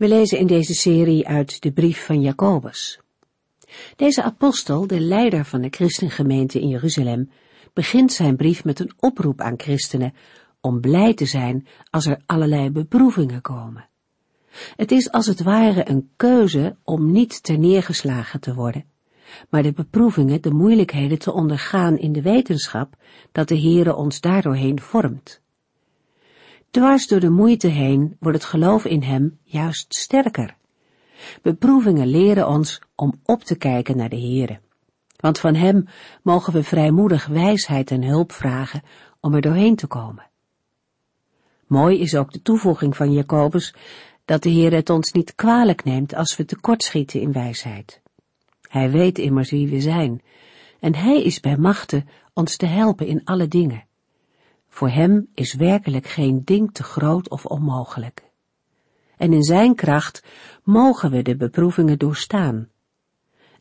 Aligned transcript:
We 0.00 0.08
lezen 0.08 0.38
in 0.38 0.46
deze 0.46 0.74
serie 0.74 1.28
uit 1.28 1.62
de 1.62 1.72
brief 1.72 2.04
van 2.04 2.20
Jacobus. 2.20 3.00
Deze 3.96 4.22
apostel, 4.22 4.86
de 4.86 5.00
leider 5.00 5.44
van 5.44 5.60
de 5.60 5.68
christengemeente 5.70 6.60
in 6.60 6.68
Jeruzalem, 6.68 7.30
begint 7.72 8.12
zijn 8.12 8.36
brief 8.36 8.64
met 8.64 8.80
een 8.80 8.92
oproep 8.96 9.40
aan 9.40 9.54
christenen 9.56 10.14
om 10.60 10.80
blij 10.80 11.14
te 11.14 11.24
zijn 11.24 11.66
als 11.90 12.06
er 12.06 12.22
allerlei 12.26 12.70
beproevingen 12.70 13.40
komen. 13.40 13.88
Het 14.76 14.90
is 14.90 15.10
als 15.10 15.26
het 15.26 15.42
ware 15.42 15.90
een 15.90 16.10
keuze 16.16 16.76
om 16.84 17.12
niet 17.12 17.42
terneergeslagen 17.42 18.40
te 18.40 18.54
worden, 18.54 18.84
maar 19.50 19.62
de 19.62 19.72
beproevingen, 19.72 20.42
de 20.42 20.52
moeilijkheden 20.52 21.18
te 21.18 21.32
ondergaan 21.32 21.98
in 21.98 22.12
de 22.12 22.22
wetenschap 22.22 22.94
dat 23.32 23.48
de 23.48 23.60
Heere 23.60 23.94
ons 23.94 24.20
daardoorheen 24.20 24.80
vormt. 24.80 25.40
Dwars 26.70 27.06
door 27.06 27.20
de 27.20 27.30
moeite 27.30 27.66
heen 27.66 28.16
wordt 28.20 28.38
het 28.38 28.46
geloof 28.46 28.84
in 28.84 29.02
Hem 29.02 29.38
juist 29.42 29.94
sterker. 29.94 30.56
Beproevingen 31.42 32.06
leren 32.06 32.48
ons 32.48 32.80
om 32.94 33.20
op 33.24 33.44
te 33.44 33.56
kijken 33.56 33.96
naar 33.96 34.08
de 34.08 34.20
Heere. 34.20 34.60
Want 35.16 35.38
van 35.38 35.54
Hem 35.54 35.84
mogen 36.22 36.52
we 36.52 36.62
vrijmoedig 36.62 37.26
wijsheid 37.26 37.90
en 37.90 38.02
hulp 38.02 38.32
vragen 38.32 38.82
om 39.20 39.34
er 39.34 39.40
doorheen 39.40 39.76
te 39.76 39.86
komen. 39.86 40.26
Mooi 41.66 42.00
is 42.00 42.14
ook 42.14 42.32
de 42.32 42.42
toevoeging 42.42 42.96
van 42.96 43.12
Jacobus 43.12 43.74
dat 44.24 44.42
de 44.42 44.50
Heer 44.50 44.72
het 44.72 44.90
ons 44.90 45.12
niet 45.12 45.34
kwalijk 45.34 45.84
neemt 45.84 46.14
als 46.14 46.36
we 46.36 46.44
tekortschieten 46.44 47.20
in 47.20 47.32
wijsheid. 47.32 48.00
Hij 48.68 48.90
weet 48.90 49.18
immers 49.18 49.50
wie 49.50 49.68
we 49.68 49.80
zijn, 49.80 50.22
en 50.80 50.94
Hij 50.94 51.22
is 51.22 51.40
bij 51.40 51.56
machte 51.56 52.04
ons 52.32 52.56
te 52.56 52.66
helpen 52.66 53.06
in 53.06 53.24
alle 53.24 53.48
dingen. 53.48 53.88
Voor 54.70 54.88
hem 54.88 55.28
is 55.34 55.54
werkelijk 55.54 56.06
geen 56.06 56.44
ding 56.44 56.72
te 56.72 56.82
groot 56.82 57.28
of 57.28 57.46
onmogelijk. 57.46 58.30
En 59.16 59.32
in 59.32 59.42
zijn 59.42 59.74
kracht 59.74 60.24
mogen 60.64 61.10
we 61.10 61.22
de 61.22 61.36
beproevingen 61.36 61.98
doorstaan. 61.98 62.68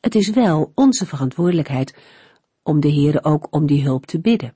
Het 0.02 0.16
is 0.16 0.30
wel 0.30 0.72
onze 0.76 1.06
verantwoordelijkheid 1.06 1.98
om 2.64 2.80
de 2.80 2.92
Heere 2.92 3.24
ook 3.24 3.48
om 3.50 3.66
die 3.66 3.84
hulp 3.84 4.06
te 4.06 4.20
bidden. 4.20 4.54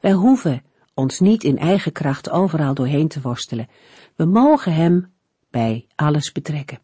Wij 0.00 0.12
hoeven 0.12 0.62
ons 0.94 1.20
niet 1.20 1.44
in 1.44 1.58
eigen 1.58 1.92
kracht 1.92 2.30
overal 2.30 2.74
doorheen 2.74 3.08
te 3.08 3.20
worstelen. 3.20 3.68
We 4.14 4.24
mogen 4.24 4.74
hem 4.74 5.12
bij 5.50 5.86
alles 5.94 6.32
betrekken. 6.32 6.80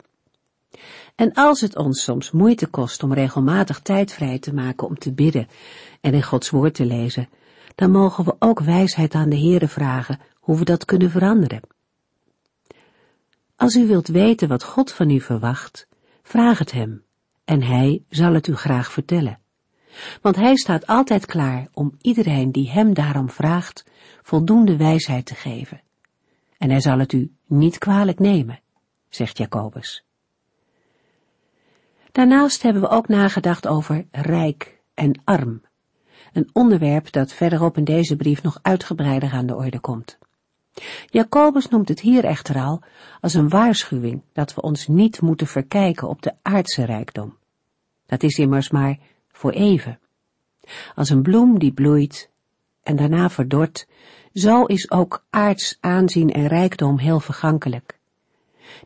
En 1.15 1.33
als 1.33 1.61
het 1.61 1.77
ons 1.77 2.03
soms 2.03 2.31
moeite 2.31 2.67
kost 2.67 3.03
om 3.03 3.13
regelmatig 3.13 3.81
tijd 3.81 4.13
vrij 4.13 4.39
te 4.39 4.55
maken 4.55 4.87
om 4.87 4.99
te 4.99 5.13
bidden 5.13 5.49
en 6.01 6.15
in 6.15 6.23
Gods 6.23 6.51
woord 6.51 6.75
te 6.75 6.85
lezen, 6.85 7.29
dan 7.75 7.91
mogen 7.91 8.25
we 8.25 8.37
ook 8.39 8.61
wijsheid 8.61 9.15
aan 9.15 9.29
de 9.29 9.39
Heere 9.39 9.69
vragen 9.69 10.21
hoe 10.41 10.59
we 10.59 10.65
dat 10.65 10.85
kunnen 10.85 11.11
veranderen. 11.11 11.61
Als 13.57 13.75
u 13.75 13.87
wilt 13.87 14.09
weten 14.09 14.49
wat 14.49 14.63
God 14.63 14.93
van 14.93 15.11
u 15.11 15.21
verwacht, 15.21 15.89
vraag 16.23 16.59
het 16.59 16.73
hem, 16.73 17.05
en 17.45 17.63
hij 17.63 18.05
zal 18.09 18.35
het 18.35 18.47
u 18.47 18.55
graag 18.55 18.93
vertellen. 18.93 19.39
Want 20.21 20.37
hij 20.37 20.57
staat 20.57 20.87
altijd 20.87 21.27
klaar 21.27 21.69
om 21.73 21.95
iedereen 22.01 22.53
die 22.53 22.71
hem 22.71 22.95
daarom 22.95 23.31
vraagt, 23.31 23.85
voldoende 24.23 24.77
wijsheid 24.77 25.27
te 25.27 25.35
geven. 25.35 25.81
En 26.59 26.71
hij 26.71 26.81
zal 26.81 26.99
het 26.99 27.13
u 27.13 27.33
niet 27.47 27.79
kwalijk 27.79 28.19
nemen, 28.19 28.61
zegt 29.09 29.39
Jacobus. 29.39 30.05
Daarnaast 32.13 32.63
hebben 32.63 32.83
we 32.83 32.89
ook 32.89 33.09
nagedacht 33.09 33.67
over 33.67 34.07
rijk 34.11 34.81
en 34.95 35.21
arm 35.25 35.63
een 36.33 36.51
onderwerp 36.53 37.13
dat 37.13 37.33
verderop 37.33 37.77
in 37.77 37.85
deze 37.85 38.17
brief 38.17 38.43
nog 38.43 38.59
uitgebreider 38.63 39.31
aan 39.31 39.47
de 39.47 39.57
orde 39.57 39.81
komt. 39.81 40.19
Jacobus 41.07 41.69
noemt 41.69 41.89
het 41.89 42.01
hier 42.01 42.25
echter 42.25 42.57
al 42.57 42.83
als 43.21 43.35
een 43.35 43.49
waarschuwing 43.49 44.23
dat 44.33 44.55
we 44.55 44.63
ons 44.63 44.87
niet 44.87 45.21
moeten 45.21 45.47
verkijken 45.47 46.09
op 46.09 46.23
de 46.23 46.33
aardse 46.43 46.85
rijkdom. 46.85 47.37
Dat 48.07 48.23
is 48.23 48.39
immers 48.39 48.71
maar 48.71 48.99
voor 49.29 49.51
even. 49.51 49.99
Als 50.95 51.11
een 51.11 51.23
bloem 51.23 51.59
die 51.59 51.73
bloeit 51.73 52.31
en 52.83 52.97
daarna 52.97 53.31
verdort, 53.31 53.87
zo 54.33 54.65
is 54.65 54.91
ook 54.91 55.25
aards 55.31 55.77
aanzien 55.81 56.31
en 56.31 56.47
rijkdom 56.47 56.99
heel 56.99 57.21
vergankelijk. 57.21 57.99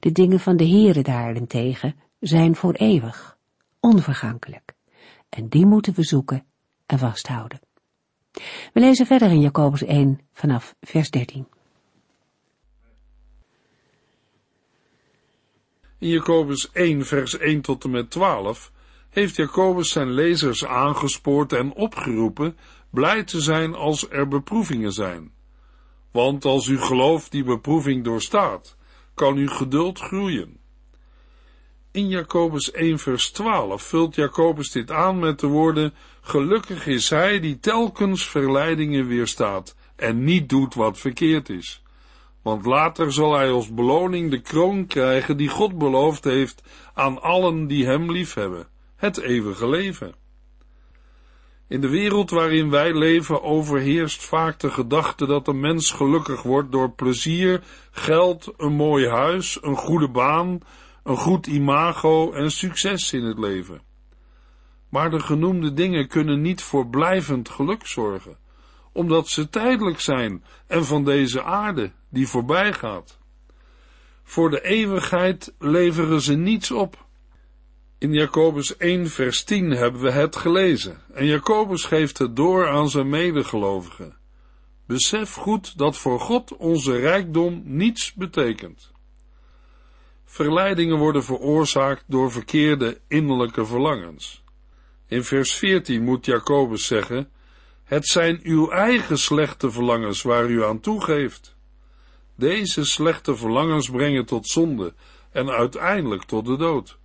De 0.01 0.13
dingen 0.13 0.41
van 0.41 0.57
de 0.57 0.69
Heere 0.69 1.03
daarentegen 1.03 1.95
zijn 2.21 2.57
voor 2.57 2.73
eeuwig, 2.75 3.39
onvergankelijk, 3.81 4.75
en 5.29 5.49
die 5.49 5.67
moeten 5.67 5.95
we 5.95 6.03
zoeken 6.03 6.45
en 6.87 6.99
vasthouden. 6.99 7.61
We 8.73 8.81
lezen 8.81 9.07
verder 9.07 9.31
in 9.31 9.41
Jacobus 9.41 9.85
1 9.85 10.21
vanaf 10.33 10.75
vers 10.81 11.11
13. 11.11 11.47
In 15.99 16.09
Jacobus 16.09 16.73
1 16.73 17.07
vers 17.07 17.39
1 17.39 17.61
tot 17.61 17.85
en 17.85 17.91
met 17.91 18.11
12 18.11 18.73
heeft 19.11 19.37
Jacobus 19.37 19.93
zijn 19.93 20.11
lezers 20.11 20.65
aangespoord 20.67 21.53
en 21.53 21.75
opgeroepen 21.75 22.57
blij 22.91 23.25
te 23.25 23.41
zijn 23.41 23.75
als 23.75 24.11
er 24.11 24.29
beproevingen 24.29 24.93
zijn. 24.93 25.33
Want 26.11 26.45
als 26.45 26.67
u 26.67 26.79
geloof 26.79 27.29
die 27.29 27.45
beproeving 27.45 28.05
doorstaat, 28.05 28.77
kan 29.15 29.37
uw 29.37 29.49
geduld 29.49 29.99
groeien. 29.99 30.61
In 31.97 32.09
Jacobus 32.09 32.71
1 32.73 32.99
vers 32.99 33.31
12 33.31 33.83
vult 33.83 34.15
Jacobus 34.15 34.71
dit 34.71 34.91
aan 34.91 35.19
met 35.19 35.41
de 35.41 35.47
woorden 35.47 35.95
Gelukkig 36.21 36.87
is 36.87 37.11
hij 37.11 37.41
die 37.41 37.59
telkens 37.59 38.29
verleidingen 38.29 39.07
weerstaat 39.07 39.75
en 39.97 40.25
niet 40.25 40.49
doet 40.49 40.75
wat 40.75 40.99
verkeerd 40.99 41.49
is. 41.49 41.83
Want 42.43 42.67
later 42.67 43.13
zal 43.13 43.37
hij 43.37 43.51
als 43.51 43.75
beloning 43.75 44.31
de 44.31 44.41
kroon 44.41 44.87
krijgen 44.87 45.37
die 45.37 45.49
God 45.49 45.79
beloofd 45.79 46.25
heeft 46.25 46.63
aan 46.95 47.23
allen 47.23 47.67
die 47.67 47.87
hem 47.87 48.13
liefhebben, 48.13 48.69
het 48.97 49.19
eeuwige 49.19 49.69
leven. 49.69 50.15
In 51.69 51.81
de 51.81 51.89
wereld 51.89 52.31
waarin 52.31 52.71
wij 52.71 52.95
leven 52.95 53.43
overheerst 53.43 54.25
vaak 54.25 54.59
de 54.59 54.71
gedachte 54.71 55.27
dat 55.27 55.49
een 55.49 55.61
mens 55.61 55.91
gelukkig 55.91 56.43
wordt 56.43 56.73
door 56.73 56.91
plezier, 56.91 57.63
geld, 57.91 58.53
een 58.57 58.73
mooi 58.73 59.09
huis, 59.09 59.59
een 59.63 59.77
goede 59.77 60.09
baan, 60.09 60.61
een 61.07 61.17
goed 61.17 61.47
imago 61.47 62.33
en 62.33 62.51
succes 62.51 63.13
in 63.13 63.25
het 63.25 63.39
leven. 63.39 63.83
Maar 64.89 65.11
de 65.11 65.21
genoemde 65.21 65.73
dingen 65.73 66.09
kunnen 66.09 66.41
niet 66.41 66.63
voor 66.63 66.89
blijvend 66.89 67.49
geluk 67.49 67.87
zorgen, 67.87 68.39
omdat 68.93 69.29
ze 69.29 69.49
tijdelijk 69.49 70.01
zijn 70.01 70.45
en 70.67 70.85
van 70.85 71.05
deze 71.05 71.43
aarde 71.43 71.93
die 72.09 72.29
voorbij 72.29 72.73
gaat. 72.73 73.19
Voor 74.23 74.51
de 74.51 74.63
eeuwigheid 74.63 75.55
leveren 75.59 76.21
ze 76.21 76.35
niets 76.35 76.71
op. 76.71 77.07
In 77.99 78.13
Jacobus 78.13 78.77
1 78.77 79.07
vers 79.07 79.45
10 79.45 79.71
hebben 79.71 80.01
we 80.01 80.11
het 80.11 80.37
gelezen 80.37 81.03
en 81.13 81.27
Jacobus 81.27 81.85
geeft 81.85 82.19
het 82.19 82.37
door 82.37 82.69
aan 82.69 82.89
zijn 82.89 83.09
medegelovigen. 83.09 84.17
Besef 84.87 85.35
goed 85.35 85.79
dat 85.79 85.97
voor 85.97 86.21
God 86.21 86.57
onze 86.57 86.99
rijkdom 86.99 87.63
niets 87.65 88.15
betekent. 88.15 88.95
Verleidingen 90.27 90.99
worden 90.99 91.25
veroorzaakt 91.25 92.05
door 92.07 92.33
verkeerde 92.33 93.01
innerlijke 93.09 93.67
verlangens. 93.67 94.43
In 95.07 95.25
vers 95.25 95.55
14 95.55 96.05
moet 96.05 96.27
Jacobus 96.27 96.87
zeggen, 96.87 97.31
het 97.85 98.07
zijn 98.07 98.41
uw 98.43 98.71
eigen 98.71 99.19
slechte 99.19 99.71
verlangens 99.71 100.23
waar 100.23 100.51
u 100.51 100.65
aan 100.65 100.81
toegeeft. 100.81 101.57
Deze 102.35 102.85
slechte 102.85 103.37
verlangens 103.37 103.91
brengen 103.91 104.27
tot 104.27 104.49
zonde 104.49 104.95
en 105.31 105.51
uiteindelijk 105.51 106.23
tot 106.23 106.47
de 106.47 106.57
dood. 106.57 106.99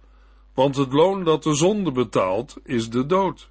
Want 0.54 0.76
het 0.76 0.94
loon 0.94 1.24
dat 1.24 1.44
de 1.44 1.56
zonde 1.56 1.92
betaalt 1.92 2.58
is 2.64 2.90
de 2.90 3.06
dood. 3.06 3.50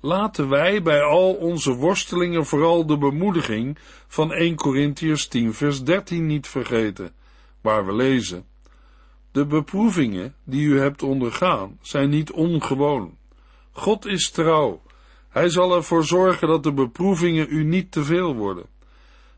Laten 0.00 0.48
wij 0.48 0.82
bij 0.82 1.02
al 1.02 1.34
onze 1.34 1.74
worstelingen 1.74 2.46
vooral 2.46 2.86
de 2.86 2.98
bemoediging 2.98 3.78
van 4.06 4.32
1 4.32 4.56
Corinthians 4.56 5.26
10 5.26 5.54
vers 5.54 5.82
13 5.82 6.26
niet 6.26 6.48
vergeten, 6.48 7.12
waar 7.62 7.86
we 7.86 7.94
lezen 7.94 8.50
de 9.32 9.46
beproevingen 9.46 10.34
die 10.44 10.66
u 10.66 10.78
hebt 10.80 11.02
ondergaan 11.02 11.78
zijn 11.82 12.10
niet 12.10 12.32
ongewoon. 12.32 13.16
God 13.70 14.06
is 14.06 14.30
trouw. 14.30 14.82
Hij 15.28 15.48
zal 15.48 15.74
ervoor 15.74 16.04
zorgen 16.04 16.48
dat 16.48 16.62
de 16.62 16.72
beproevingen 16.72 17.46
u 17.50 17.64
niet 17.64 17.92
te 17.92 18.04
veel 18.04 18.34
worden. 18.34 18.66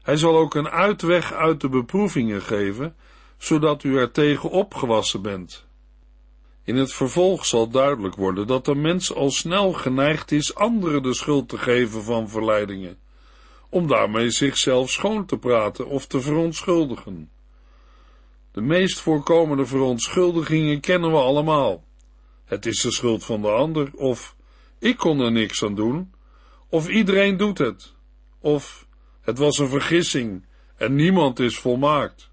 Hij 0.03 0.17
zal 0.17 0.37
ook 0.37 0.55
een 0.55 0.69
uitweg 0.69 1.33
uit 1.33 1.61
de 1.61 1.69
beproevingen 1.69 2.43
geven, 2.43 2.97
zodat 3.39 3.85
u 3.85 3.99
er 3.99 4.11
tegen 4.11 4.51
opgewassen 4.51 5.23
bent. 5.23 5.67
In 6.65 6.77
het 6.77 6.93
vervolg 6.93 7.47
zal 7.47 7.69
duidelijk 7.69 8.17
worden 8.17 8.47
dat 8.47 8.65
de 8.65 8.75
mens 8.75 9.15
al 9.15 9.31
snel 9.31 9.73
geneigd 9.73 10.33
is 10.33 10.55
anderen 10.55 11.03
de 11.03 11.15
schuld 11.15 11.49
te 11.49 11.59
geven 11.59 12.03
van 12.03 12.29
verleidingen, 12.29 12.99
om 13.69 13.87
daarmee 13.87 14.31
zichzelf 14.31 14.91
schoon 14.91 15.27
te 15.27 15.39
praten 15.39 15.87
of 15.87 16.07
te 16.07 16.21
verontschuldigen. 16.21 17.31
De 18.55 18.61
meest 18.61 19.01
voorkomende 19.01 19.67
verontschuldigingen 19.67 20.81
kennen 20.81 21.11
we 21.11 21.17
allemaal. 21.17 21.85
Het 22.45 22.67
is 22.67 22.81
de 22.81 22.91
schuld 22.93 23.25
van 23.25 23.43
de 23.43 23.49
ander, 23.49 23.91
of 23.95 24.37
ik 24.79 24.97
kon 24.97 25.21
er 25.21 25.33
niks 25.33 25.65
aan 25.65 25.75
doen, 25.75 26.13
of 26.69 26.89
iedereen 26.89 27.37
doet 27.37 27.59
het, 27.59 27.95
of 28.41 28.87
het 29.21 29.39
was 29.39 29.59
een 29.59 29.69
vergissing 29.69 30.47
en 30.77 30.95
niemand 30.95 31.39
is 31.39 31.59
volmaakt. 31.59 32.31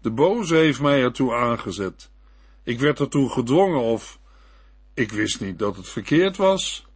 De 0.00 0.10
boze 0.10 0.54
heeft 0.54 0.80
mij 0.80 1.02
ertoe 1.02 1.34
aangezet. 1.34 2.10
Ik 2.62 2.80
werd 2.80 3.00
ertoe 3.00 3.30
gedwongen 3.30 3.80
of 3.80 4.18
ik 4.94 5.12
wist 5.12 5.40
niet 5.40 5.58
dat 5.58 5.76
het 5.76 5.88
verkeerd 5.88 6.36
was. 6.36 6.86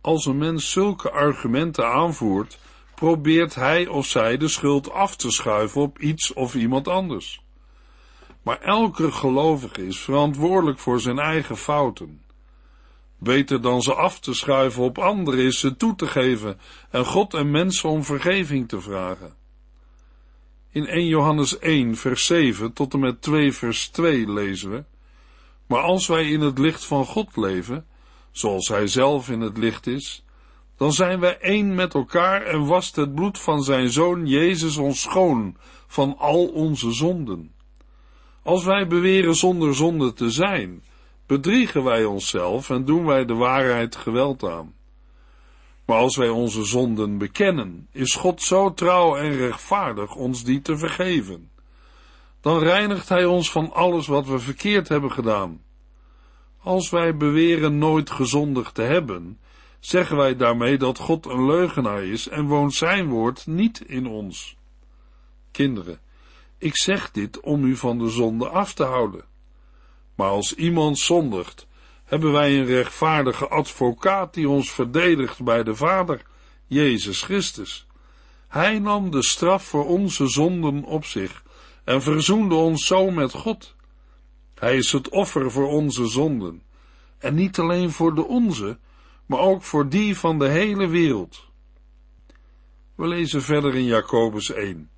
Als 0.00 0.26
een 0.26 0.38
mens 0.38 0.70
zulke 0.70 1.10
argumenten 1.10 1.86
aanvoert, 1.86 2.58
probeert 2.96 3.54
hij 3.54 3.86
of 3.86 4.06
zij 4.06 4.36
de 4.36 4.48
schuld 4.48 4.90
af 4.90 5.16
te 5.16 5.30
schuiven 5.30 5.80
op 5.80 5.98
iets 5.98 6.32
of 6.32 6.54
iemand 6.54 6.88
anders. 6.88 7.44
Maar 8.42 8.60
elke 8.60 9.12
gelovige 9.12 9.86
is 9.86 9.98
verantwoordelijk 9.98 10.78
voor 10.78 11.00
zijn 11.00 11.18
eigen 11.18 11.56
fouten. 11.56 12.22
Beter 13.18 13.60
dan 13.60 13.82
ze 13.82 13.94
af 13.94 14.20
te 14.20 14.34
schuiven 14.34 14.82
op 14.82 14.98
anderen 14.98 15.40
is 15.40 15.60
ze 15.60 15.76
toe 15.76 15.94
te 15.94 16.06
geven 16.06 16.58
en 16.90 17.04
God 17.04 17.34
en 17.34 17.50
mensen 17.50 17.88
om 17.88 18.04
vergeving 18.04 18.68
te 18.68 18.80
vragen. 18.80 19.34
In 20.70 20.86
1 20.86 21.06
Johannes 21.06 21.58
1 21.58 21.96
vers 21.96 22.26
7 22.26 22.72
tot 22.72 22.92
en 22.92 23.00
met 23.00 23.22
2 23.22 23.52
vers 23.52 23.88
2 23.88 24.32
lezen 24.32 24.70
we, 24.70 24.84
Maar 25.66 25.82
als 25.82 26.06
wij 26.06 26.30
in 26.30 26.40
het 26.40 26.58
licht 26.58 26.84
van 26.84 27.04
God 27.04 27.36
leven, 27.36 27.86
zoals 28.30 28.68
Hij 28.68 28.86
zelf 28.86 29.30
in 29.30 29.40
het 29.40 29.58
licht 29.58 29.86
is, 29.86 30.24
dan 30.76 30.92
zijn 30.92 31.20
wij 31.20 31.38
één 31.38 31.74
met 31.74 31.94
elkaar 31.94 32.42
en 32.42 32.66
wast 32.66 32.96
het 32.96 33.14
bloed 33.14 33.38
van 33.38 33.62
zijn 33.62 33.90
Zoon 33.90 34.26
Jezus 34.26 34.76
ons 34.76 35.00
schoon 35.00 35.56
van 35.86 36.18
al 36.18 36.46
onze 36.46 36.92
zonden. 36.92 37.54
Als 38.42 38.64
wij 38.64 38.86
beweren 38.86 39.34
zonder 39.34 39.74
zonde 39.74 40.12
te 40.12 40.30
zijn, 40.30 40.82
bedriegen 41.26 41.84
wij 41.84 42.04
onszelf 42.04 42.70
en 42.70 42.84
doen 42.84 43.04
wij 43.04 43.24
de 43.24 43.34
waarheid 43.34 43.96
geweld 43.96 44.44
aan. 44.44 44.74
Maar 45.86 45.98
als 45.98 46.16
wij 46.16 46.28
onze 46.28 46.64
zonden 46.64 47.18
bekennen, 47.18 47.88
is 47.92 48.14
God 48.14 48.42
zo 48.42 48.74
trouw 48.74 49.16
en 49.16 49.36
rechtvaardig 49.36 50.14
ons 50.14 50.44
die 50.44 50.60
te 50.60 50.76
vergeven. 50.76 51.50
Dan 52.40 52.58
reinigt 52.58 53.08
Hij 53.08 53.24
ons 53.24 53.50
van 53.50 53.72
alles 53.72 54.06
wat 54.06 54.26
we 54.26 54.38
verkeerd 54.38 54.88
hebben 54.88 55.12
gedaan. 55.12 55.62
Als 56.58 56.90
wij 56.90 57.16
beweren 57.16 57.78
nooit 57.78 58.10
gezondigd 58.10 58.74
te 58.74 58.82
hebben, 58.82 59.38
zeggen 59.80 60.16
wij 60.16 60.36
daarmee 60.36 60.78
dat 60.78 60.98
God 60.98 61.26
een 61.26 61.46
leugenaar 61.46 62.04
is 62.04 62.28
en 62.28 62.46
woont 62.46 62.74
Zijn 62.74 63.08
woord 63.08 63.46
niet 63.46 63.80
in 63.80 64.06
ons. 64.06 64.56
Kinderen, 65.50 66.00
ik 66.58 66.76
zeg 66.76 67.10
dit 67.10 67.40
om 67.40 67.64
u 67.64 67.76
van 67.76 67.98
de 67.98 68.08
zonde 68.08 68.48
af 68.48 68.74
te 68.74 68.84
houden. 68.84 69.24
Maar 70.14 70.28
als 70.28 70.54
iemand 70.54 70.98
zondigt, 70.98 71.66
hebben 72.04 72.32
wij 72.32 72.58
een 72.58 72.64
rechtvaardige 72.64 73.48
advocaat 73.48 74.34
die 74.34 74.48
ons 74.48 74.70
verdedigt 74.70 75.44
bij 75.44 75.62
de 75.62 75.74
Vader, 75.74 76.22
Jezus 76.66 77.22
Christus. 77.22 77.86
Hij 78.48 78.78
nam 78.78 79.10
de 79.10 79.22
straf 79.22 79.64
voor 79.64 79.86
onze 79.86 80.28
zonden 80.28 80.84
op 80.84 81.04
zich 81.04 81.44
en 81.84 82.02
verzoende 82.02 82.54
ons 82.54 82.86
zo 82.86 83.10
met 83.10 83.32
God. 83.32 83.74
Hij 84.54 84.76
is 84.76 84.92
het 84.92 85.08
offer 85.08 85.50
voor 85.50 85.68
onze 85.68 86.06
zonden, 86.06 86.62
en 87.18 87.34
niet 87.34 87.58
alleen 87.58 87.90
voor 87.90 88.14
de 88.14 88.24
onze, 88.24 88.78
maar 89.26 89.40
ook 89.40 89.62
voor 89.62 89.88
die 89.88 90.16
van 90.16 90.38
de 90.38 90.48
hele 90.48 90.86
wereld. 90.86 91.44
We 92.94 93.06
lezen 93.06 93.42
verder 93.42 93.74
in 93.74 93.84
Jacobus 93.84 94.52
1. 94.52 94.90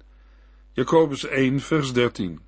Jacobus 0.73 1.27
1, 1.27 1.61
vers 1.61 1.93
13. 1.93 2.41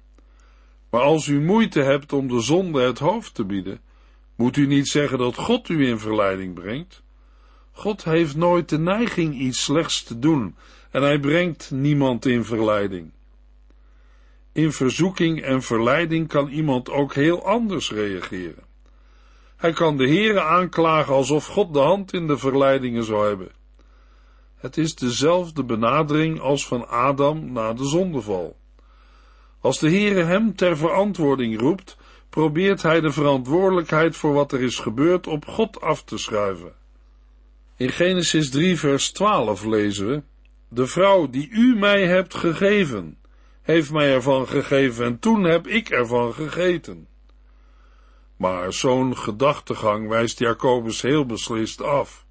Maar 0.91 1.01
als 1.01 1.27
u 1.27 1.41
moeite 1.41 1.81
hebt 1.81 2.13
om 2.13 2.29
de 2.29 2.41
zonde 2.41 2.83
het 2.83 2.99
hoofd 2.99 3.35
te 3.35 3.45
bieden, 3.45 3.81
moet 4.37 4.57
u 4.57 4.67
niet 4.67 4.89
zeggen 4.89 5.19
dat 5.19 5.37
God 5.37 5.69
u 5.69 5.87
in 5.87 5.99
verleiding 5.99 6.55
brengt. 6.55 7.03
God 7.73 8.05
heeft 8.05 8.37
nooit 8.37 8.69
de 8.69 8.79
neiging 8.79 9.35
iets 9.35 9.65
slechts 9.65 10.03
te 10.03 10.19
doen 10.19 10.57
en 10.91 11.03
hij 11.03 11.19
brengt 11.19 11.71
niemand 11.71 12.27
in 12.27 12.45
verleiding. 12.45 13.11
In 14.53 14.73
verzoeking 14.73 15.43
en 15.43 15.63
verleiding 15.63 16.29
kan 16.29 16.49
iemand 16.49 16.91
ook 16.91 17.15
heel 17.15 17.47
anders 17.47 17.91
reageren. 17.91 18.70
Hij 19.61 19.73
kan 19.73 19.97
de 19.97 20.09
Heere 20.09 20.41
aanklagen 20.41 21.15
alsof 21.15 21.47
God 21.47 21.73
de 21.73 21.79
hand 21.79 22.13
in 22.13 22.27
de 22.27 22.39
verleidingen 22.39 23.05
zou 23.05 23.29
hebben. 23.29 23.49
Het 24.57 24.77
is 24.77 24.95
dezelfde 24.95 25.65
benadering 25.65 26.41
als 26.41 26.67
van 26.67 26.89
Adam 26.89 27.53
na 27.53 27.73
de 27.73 27.85
zondeval. 27.85 28.57
Als 29.61 29.79
de 29.79 29.91
Heere 29.91 30.25
hem 30.25 30.57
ter 30.57 30.77
verantwoording 30.77 31.61
roept, 31.61 31.97
probeert 32.31 32.83
hij 32.83 33.01
de 33.01 33.11
verantwoordelijkheid 33.11 34.17
voor 34.17 34.33
wat 34.33 34.53
er 34.53 34.63
is 34.63 34.79
gebeurd 34.79 35.27
op 35.27 35.47
God 35.47 35.81
af 35.81 36.05
te 36.05 36.19
schuiven. 36.19 36.73
In 37.77 37.91
Genesis 37.91 38.51
3 38.51 38.79
vers 38.79 39.13
12 39.13 39.65
lezen 39.65 40.09
we, 40.09 40.23
De 40.69 40.87
vrouw 40.87 41.31
die 41.31 41.49
u 41.51 41.77
mij 41.79 42.07
hebt 42.07 42.35
gegeven, 42.35 43.19
heeft 43.63 43.93
mij 43.93 44.13
ervan 44.15 44.49
gegeven 44.49 45.05
en 45.05 45.19
toen 45.19 45.45
heb 45.45 45.67
ik 45.67 45.91
ervan 45.91 46.33
gegeten. 46.35 47.09
Maar 48.41 48.73
zo'n 48.73 49.17
gedachtegang 49.17 50.09
wijst 50.09 50.39
Jacobus 50.39 51.03
heel 51.03 51.27
beslist 51.27 51.83
af. 51.83 52.27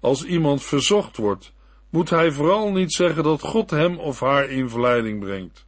Als 0.00 0.24
iemand 0.24 0.62
verzocht 0.62 1.16
wordt, 1.16 1.52
moet 1.90 2.10
hij 2.10 2.32
vooral 2.32 2.72
niet 2.72 2.92
zeggen 2.92 3.22
dat 3.22 3.40
God 3.40 3.70
hem 3.70 3.98
of 3.98 4.20
haar 4.20 4.50
in 4.50 4.68
verleiding 4.68 5.20
brengt. 5.20 5.64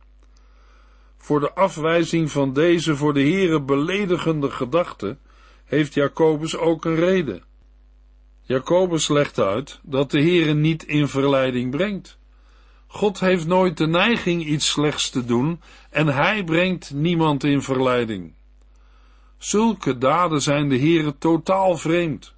Voor 1.16 1.40
de 1.40 1.52
afwijzing 1.52 2.30
van 2.30 2.52
deze 2.52 2.96
voor 2.96 3.14
de 3.14 3.20
Heere 3.20 3.62
beledigende 3.62 4.50
gedachte 4.50 5.18
heeft 5.64 5.94
Jacobus 5.94 6.56
ook 6.56 6.84
een 6.84 6.96
reden. 6.96 7.44
Jacobus 8.40 9.08
legt 9.08 9.38
uit 9.38 9.80
dat 9.82 10.10
de 10.10 10.20
Heere 10.20 10.54
niet 10.54 10.84
in 10.84 11.08
verleiding 11.08 11.70
brengt. 11.70 12.18
God 12.86 13.20
heeft 13.20 13.46
nooit 13.46 13.76
de 13.76 13.86
neiging 13.86 14.44
iets 14.44 14.70
slechts 14.70 15.10
te 15.10 15.24
doen 15.24 15.60
en 15.90 16.06
hij 16.06 16.44
brengt 16.44 16.94
niemand 16.94 17.44
in 17.44 17.62
verleiding. 17.62 18.34
Zulke 19.42 19.98
daden 19.98 20.40
zijn 20.40 20.68
de 20.68 20.78
Heere 20.78 21.18
totaal 21.18 21.76
vreemd. 21.76 22.34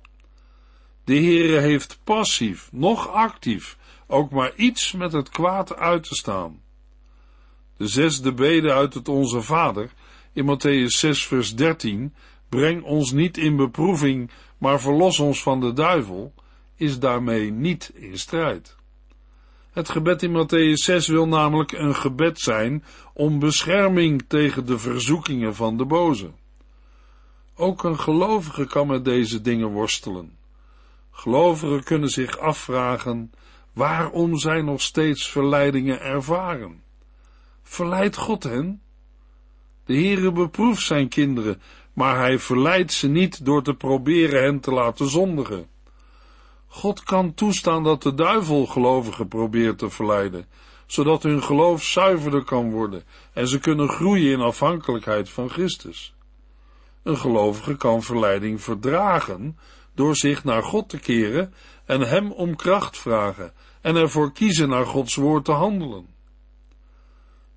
De 1.04 1.14
Heere 1.14 1.58
heeft 1.58 1.98
passief, 2.04 2.68
nog 2.72 3.08
actief, 3.08 3.76
ook 4.06 4.30
maar 4.30 4.54
iets 4.56 4.92
met 4.92 5.12
het 5.12 5.28
kwaad 5.28 5.76
uit 5.76 6.02
te 6.08 6.14
staan. 6.14 6.60
De 7.76 7.86
zesde 7.86 8.32
bede 8.32 8.72
uit 8.72 8.94
het 8.94 9.08
Onze 9.08 9.42
Vader, 9.42 9.92
in 10.32 10.44
Matthäus 10.44 10.86
6 10.86 11.26
vers 11.26 11.54
13, 11.54 12.14
breng 12.48 12.82
ons 12.82 13.12
niet 13.12 13.36
in 13.36 13.56
beproeving, 13.56 14.30
maar 14.58 14.80
verlos 14.80 15.18
ons 15.18 15.42
van 15.42 15.60
de 15.60 15.72
duivel, 15.72 16.34
is 16.76 16.98
daarmee 16.98 17.50
niet 17.50 17.92
in 17.94 18.18
strijd. 18.18 18.76
Het 19.72 19.88
gebed 19.88 20.22
in 20.22 20.46
Matthäus 20.46 20.84
6 20.84 21.08
wil 21.08 21.28
namelijk 21.28 21.72
een 21.72 21.94
gebed 21.94 22.40
zijn 22.40 22.84
om 23.14 23.38
bescherming 23.38 24.24
tegen 24.28 24.66
de 24.66 24.78
verzoekingen 24.78 25.54
van 25.54 25.76
de 25.76 25.84
boze. 25.84 26.30
Ook 27.56 27.84
een 27.84 27.98
gelovige 27.98 28.66
kan 28.66 28.86
met 28.86 29.04
deze 29.04 29.40
dingen 29.40 29.68
worstelen. 29.68 30.38
Gelovigen 31.10 31.84
kunnen 31.84 32.08
zich 32.08 32.38
afvragen 32.38 33.32
waarom 33.72 34.38
zij 34.38 34.62
nog 34.62 34.80
steeds 34.80 35.28
verleidingen 35.28 36.00
ervaren. 36.00 36.82
Verleidt 37.62 38.16
God 38.16 38.42
hen? 38.42 38.82
De 39.84 39.94
Heere 39.94 40.32
beproeft 40.32 40.82
zijn 40.82 41.08
kinderen, 41.08 41.62
maar 41.92 42.16
hij 42.18 42.38
verleidt 42.38 42.92
ze 42.92 43.08
niet 43.08 43.44
door 43.44 43.62
te 43.62 43.74
proberen 43.74 44.42
hen 44.42 44.60
te 44.60 44.72
laten 44.72 45.08
zondigen. 45.08 45.66
God 46.66 47.02
kan 47.02 47.34
toestaan 47.34 47.82
dat 47.82 48.02
de 48.02 48.14
duivel 48.14 48.66
gelovigen 48.66 49.28
probeert 49.28 49.78
te 49.78 49.90
verleiden, 49.90 50.46
zodat 50.86 51.22
hun 51.22 51.42
geloof 51.42 51.82
zuiverder 51.82 52.44
kan 52.44 52.70
worden 52.70 53.02
en 53.32 53.48
ze 53.48 53.58
kunnen 53.58 53.88
groeien 53.88 54.32
in 54.32 54.40
afhankelijkheid 54.40 55.30
van 55.30 55.50
Christus. 55.50 56.13
Een 57.04 57.16
gelovige 57.16 57.76
kan 57.76 58.02
verleiding 58.02 58.62
verdragen 58.62 59.58
door 59.94 60.16
zich 60.16 60.44
naar 60.44 60.62
God 60.62 60.88
te 60.88 60.98
keren 60.98 61.54
en 61.84 62.00
hem 62.00 62.32
om 62.32 62.56
kracht 62.56 62.98
vragen 62.98 63.52
en 63.80 63.96
ervoor 63.96 64.32
kiezen 64.32 64.68
naar 64.68 64.86
Gods 64.86 65.14
woord 65.14 65.44
te 65.44 65.52
handelen. 65.52 66.06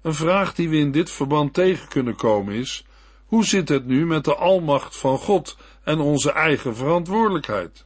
Een 0.02 0.14
vraag 0.14 0.54
die 0.54 0.70
we 0.70 0.78
in 0.78 0.92
dit 0.92 1.12
verband 1.12 1.54
tegen 1.54 1.88
kunnen 1.88 2.16
komen 2.16 2.54
is, 2.54 2.86
hoe 3.26 3.46
zit 3.46 3.70
het 3.70 3.86
nu 3.86 4.06
met 4.06 4.24
de 4.24 4.36
almacht 4.36 4.98
van 4.98 5.18
God 5.18 5.58
en 5.84 6.00
onze 6.00 6.32
eigen 6.32 6.76
verantwoordelijkheid? 6.76 7.86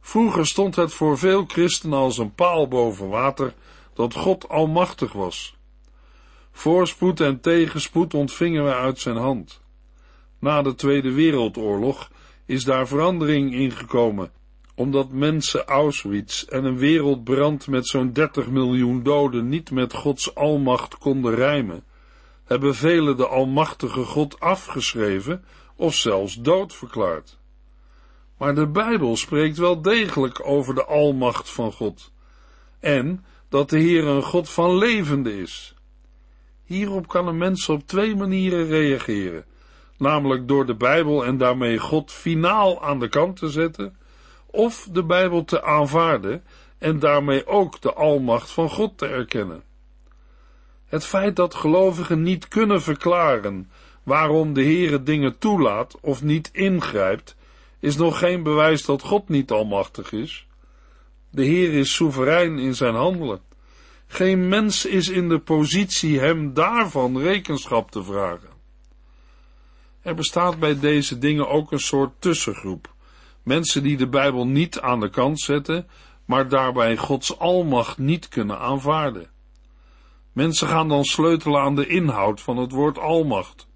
Vroeger 0.00 0.46
stond 0.46 0.76
het 0.76 0.92
voor 0.92 1.18
veel 1.18 1.44
christenen 1.46 1.98
als 1.98 2.18
een 2.18 2.34
paal 2.34 2.68
boven 2.68 3.08
water 3.08 3.54
dat 3.94 4.14
God 4.14 4.48
almachtig 4.48 5.12
was. 5.12 5.56
Voorspoed 6.52 7.20
en 7.20 7.40
tegenspoed 7.40 8.14
ontvingen 8.14 8.64
wij 8.64 8.74
uit 8.74 9.00
zijn 9.00 9.16
hand. 9.16 9.62
Na 10.44 10.62
de 10.62 10.74
Tweede 10.74 11.12
Wereldoorlog 11.12 12.10
is 12.46 12.64
daar 12.64 12.88
verandering 12.88 13.54
ingekomen, 13.54 14.32
omdat 14.74 15.10
mensen 15.10 15.64
Auschwitz 15.64 16.42
en 16.42 16.64
een 16.64 16.76
wereldbrand 16.76 17.66
met 17.66 17.86
zo'n 17.86 18.12
30 18.12 18.48
miljoen 18.48 19.02
doden 19.02 19.48
niet 19.48 19.70
met 19.70 19.92
Gods 19.92 20.34
almacht 20.34 20.98
konden 20.98 21.34
rijmen, 21.34 21.84
hebben 22.44 22.74
velen 22.74 23.16
de 23.16 23.26
almachtige 23.26 24.02
God 24.04 24.40
afgeschreven 24.40 25.44
of 25.76 25.94
zelfs 25.94 26.34
dood 26.34 26.74
verklaard. 26.74 27.38
Maar 28.38 28.54
de 28.54 28.66
Bijbel 28.66 29.16
spreekt 29.16 29.58
wel 29.58 29.82
degelijk 29.82 30.46
over 30.46 30.74
de 30.74 30.84
almacht 30.84 31.50
van 31.50 31.72
God 31.72 32.12
en 32.80 33.24
dat 33.48 33.70
de 33.70 33.78
Heer 33.78 34.06
een 34.06 34.22
God 34.22 34.50
van 34.50 34.76
levende 34.76 35.40
is. 35.40 35.74
Hierop 36.64 37.08
kan 37.08 37.28
een 37.28 37.38
mens 37.38 37.68
op 37.68 37.86
twee 37.86 38.16
manieren 38.16 38.66
reageren, 38.66 39.44
namelijk 39.98 40.48
door 40.48 40.66
de 40.66 40.74
Bijbel 40.74 41.24
en 41.24 41.38
daarmee 41.38 41.78
God 41.78 42.12
finaal 42.12 42.82
aan 42.82 42.98
de 42.98 43.08
kant 43.08 43.36
te 43.36 43.48
zetten, 43.48 43.96
of 44.46 44.88
de 44.92 45.04
Bijbel 45.04 45.44
te 45.44 45.62
aanvaarden 45.62 46.44
en 46.78 46.98
daarmee 46.98 47.46
ook 47.46 47.80
de 47.80 47.92
almacht 47.92 48.50
van 48.50 48.70
God 48.70 48.98
te 48.98 49.06
erkennen. 49.06 49.62
Het 50.86 51.06
feit 51.06 51.36
dat 51.36 51.54
gelovigen 51.54 52.22
niet 52.22 52.48
kunnen 52.48 52.82
verklaren 52.82 53.70
waarom 54.02 54.52
de 54.52 54.62
Heere 54.62 55.02
dingen 55.02 55.38
toelaat 55.38 55.96
of 56.00 56.22
niet 56.22 56.50
ingrijpt, 56.52 57.36
is 57.80 57.96
nog 57.96 58.18
geen 58.18 58.42
bewijs 58.42 58.84
dat 58.84 59.02
God 59.02 59.28
niet 59.28 59.50
almachtig 59.50 60.12
is. 60.12 60.46
De 61.30 61.44
Heer 61.44 61.72
is 61.72 61.94
soeverein 61.94 62.58
in 62.58 62.74
zijn 62.74 62.94
handelen. 62.94 63.40
Geen 64.06 64.48
mens 64.48 64.86
is 64.86 65.08
in 65.08 65.28
de 65.28 65.38
positie 65.38 66.20
hem 66.20 66.54
daarvan 66.54 67.18
rekenschap 67.18 67.90
te 67.90 68.02
vragen. 68.02 68.53
Er 70.04 70.14
bestaat 70.14 70.58
bij 70.58 70.78
deze 70.78 71.18
dingen 71.18 71.48
ook 71.48 71.72
een 71.72 71.80
soort 71.80 72.20
tussengroep. 72.20 72.94
Mensen 73.42 73.82
die 73.82 73.96
de 73.96 74.08
Bijbel 74.08 74.46
niet 74.46 74.80
aan 74.80 75.00
de 75.00 75.10
kant 75.10 75.40
zetten, 75.40 75.88
maar 76.24 76.48
daarbij 76.48 76.96
Gods 76.96 77.38
almacht 77.38 77.98
niet 77.98 78.28
kunnen 78.28 78.58
aanvaarden. 78.58 79.30
Mensen 80.32 80.68
gaan 80.68 80.88
dan 80.88 81.04
sleutelen 81.04 81.60
aan 81.60 81.74
de 81.74 81.86
inhoud 81.86 82.40
van 82.40 82.56
het 82.56 82.70
woord 82.72 82.98
almacht. 82.98 83.68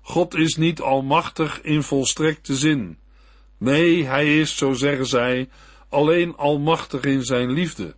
God 0.00 0.34
is 0.34 0.56
niet 0.56 0.80
almachtig 0.80 1.60
in 1.60 1.82
volstrekte 1.82 2.54
zin. 2.56 2.98
Nee, 3.58 4.04
hij 4.04 4.40
is, 4.40 4.56
zo 4.56 4.72
zeggen 4.72 5.06
zij, 5.06 5.48
alleen 5.88 6.36
almachtig 6.36 7.02
in 7.02 7.22
zijn 7.22 7.50
liefde, 7.50 7.94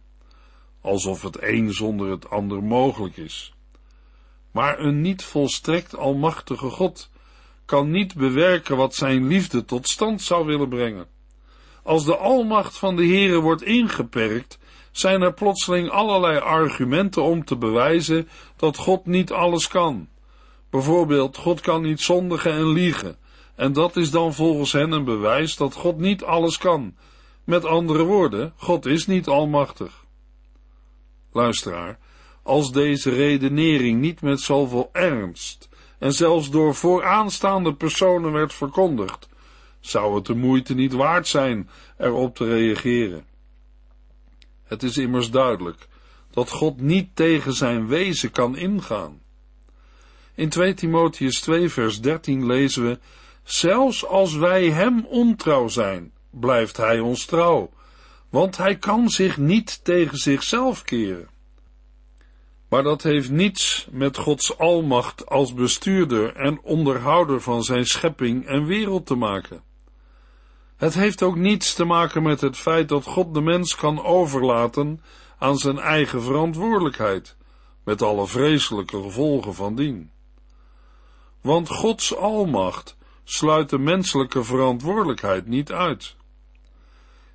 alsof 0.80 1.22
het 1.22 1.42
een 1.42 1.72
zonder 1.72 2.10
het 2.10 2.30
ander 2.30 2.62
mogelijk 2.62 3.16
is. 3.16 3.54
Maar 4.50 4.78
een 4.78 5.00
niet 5.00 5.24
volstrekt 5.24 5.96
almachtige 5.96 6.70
God 6.70 7.10
kan 7.68 7.90
niet 7.90 8.14
bewerken 8.14 8.76
wat 8.76 8.94
zijn 8.94 9.26
liefde 9.26 9.64
tot 9.64 9.88
stand 9.88 10.22
zou 10.22 10.46
willen 10.46 10.68
brengen. 10.68 11.06
Als 11.82 12.04
de 12.04 12.16
almacht 12.16 12.78
van 12.78 12.96
de 12.96 13.06
Heere 13.06 13.40
wordt 13.40 13.62
ingeperkt, 13.62 14.58
zijn 14.90 15.22
er 15.22 15.32
plotseling 15.32 15.90
allerlei 15.90 16.38
argumenten 16.38 17.22
om 17.22 17.44
te 17.44 17.56
bewijzen 17.56 18.28
dat 18.56 18.76
God 18.76 19.06
niet 19.06 19.32
alles 19.32 19.68
kan. 19.68 20.08
Bijvoorbeeld, 20.70 21.36
God 21.36 21.60
kan 21.60 21.82
niet 21.82 22.00
zondigen 22.00 22.52
en 22.52 22.72
liegen, 22.72 23.16
en 23.54 23.72
dat 23.72 23.96
is 23.96 24.10
dan 24.10 24.34
volgens 24.34 24.72
hen 24.72 24.92
een 24.92 25.04
bewijs 25.04 25.56
dat 25.56 25.74
God 25.74 25.98
niet 25.98 26.24
alles 26.24 26.58
kan. 26.58 26.96
Met 27.44 27.64
andere 27.64 28.02
woorden, 28.02 28.52
God 28.56 28.86
is 28.86 29.06
niet 29.06 29.26
almachtig. 29.26 30.04
Luisteraar, 31.32 31.98
als 32.42 32.72
deze 32.72 33.10
redenering 33.10 34.00
niet 34.00 34.20
met 34.20 34.40
zoveel 34.40 34.88
ernst 34.92 35.67
en 35.98 36.12
zelfs 36.12 36.50
door 36.50 36.74
vooraanstaande 36.74 37.74
personen 37.74 38.32
werd 38.32 38.54
verkondigd, 38.54 39.28
zou 39.80 40.14
het 40.14 40.26
de 40.26 40.34
moeite 40.34 40.74
niet 40.74 40.92
waard 40.92 41.28
zijn 41.28 41.70
erop 41.98 42.36
te 42.36 42.44
reageren. 42.44 43.24
Het 44.64 44.82
is 44.82 44.96
immers 44.96 45.30
duidelijk 45.30 45.88
dat 46.30 46.50
God 46.50 46.80
niet 46.80 47.16
tegen 47.16 47.52
zijn 47.52 47.86
wezen 47.86 48.30
kan 48.30 48.56
ingaan. 48.56 49.20
In 50.34 50.48
2 50.48 50.74
Timotheus 50.74 51.40
2 51.40 51.68
vers 51.68 52.00
13 52.00 52.46
lezen 52.46 52.84
we, 52.84 52.98
zelfs 53.42 54.06
als 54.06 54.34
wij 54.34 54.70
hem 54.70 55.06
ontrouw 55.06 55.68
zijn, 55.68 56.12
blijft 56.30 56.76
hij 56.76 57.00
ons 57.00 57.24
trouw, 57.24 57.70
want 58.28 58.56
hij 58.56 58.76
kan 58.76 59.10
zich 59.10 59.36
niet 59.36 59.84
tegen 59.84 60.18
zichzelf 60.18 60.82
keren. 60.82 61.28
Maar 62.68 62.82
dat 62.82 63.02
heeft 63.02 63.30
niets 63.30 63.88
met 63.90 64.18
Gods 64.18 64.58
almacht 64.58 65.26
als 65.26 65.54
bestuurder 65.54 66.36
en 66.36 66.60
onderhouder 66.62 67.40
van 67.40 67.62
zijn 67.62 67.86
schepping 67.86 68.46
en 68.46 68.66
wereld 68.66 69.06
te 69.06 69.14
maken. 69.14 69.62
Het 70.76 70.94
heeft 70.94 71.22
ook 71.22 71.36
niets 71.36 71.74
te 71.74 71.84
maken 71.84 72.22
met 72.22 72.40
het 72.40 72.56
feit 72.56 72.88
dat 72.88 73.04
God 73.04 73.34
de 73.34 73.40
mens 73.40 73.74
kan 73.74 74.04
overlaten 74.04 75.02
aan 75.38 75.56
zijn 75.56 75.78
eigen 75.78 76.22
verantwoordelijkheid, 76.22 77.36
met 77.84 78.02
alle 78.02 78.26
vreselijke 78.26 79.02
gevolgen 79.02 79.54
van 79.54 79.74
dien. 79.74 80.10
Want 81.40 81.68
Gods 81.68 82.16
almacht 82.16 82.96
sluit 83.24 83.70
de 83.70 83.78
menselijke 83.78 84.44
verantwoordelijkheid 84.44 85.46
niet 85.46 85.72
uit. 85.72 86.16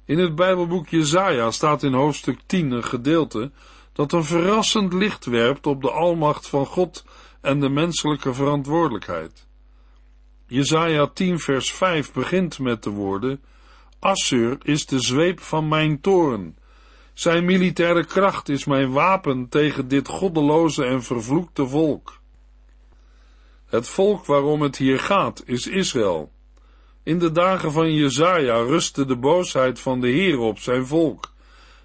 In 0.06 0.20
het 0.20 0.36
Bijbelboek 0.36 0.88
Jezaja 0.88 1.52
staat 1.52 1.84
in 1.84 1.94
hoofdstuk 1.94 2.40
10 2.46 2.72
een 2.72 2.84
gedeelte 2.84 3.52
dat 3.94 4.12
een 4.12 4.24
verrassend 4.24 4.94
licht 4.94 5.26
werpt 5.26 5.68
op 5.68 5.82
de 5.82 5.92
almacht 5.92 6.48
van 6.48 6.66
God 6.66 7.06
en 7.42 7.60
de 7.60 7.70
menselijke 7.70 8.34
verantwoordelijkheid. 8.34 9.48
Jezaja 10.48 11.08
10 11.08 11.40
vers 11.40 11.72
5 11.72 12.12
begint 12.12 12.60
met 12.60 12.84
de 12.84 12.90
woorden, 12.90 13.44
Assur 14.00 14.58
is 14.64 14.86
de 14.86 15.00
zweep 15.00 15.40
van 15.40 15.68
mijn 15.68 16.02
toren. 16.02 16.58
Zijn 17.14 17.46
militaire 17.46 18.06
kracht 18.06 18.50
is 18.50 18.66
mijn 18.66 18.92
wapen 18.92 19.50
tegen 19.50 19.88
dit 19.88 20.08
goddeloze 20.08 20.86
en 20.86 21.04
vervloekte 21.04 21.68
volk. 21.68 22.22
Het 23.66 23.90
volk 23.90 24.26
waarom 24.26 24.62
het 24.62 24.78
hier 24.78 25.00
gaat 25.00 25.44
is 25.46 25.68
Israël. 25.68 26.32
In 27.04 27.20
de 27.20 27.32
dagen 27.32 27.72
van 27.72 27.94
Jezaja 27.94 28.56
rustte 28.56 29.06
de 29.06 29.16
boosheid 29.16 29.80
van 29.80 30.02
de 30.02 30.08
Heer 30.08 30.40
op 30.40 30.60
zijn 30.60 30.86
volk. 30.88 31.33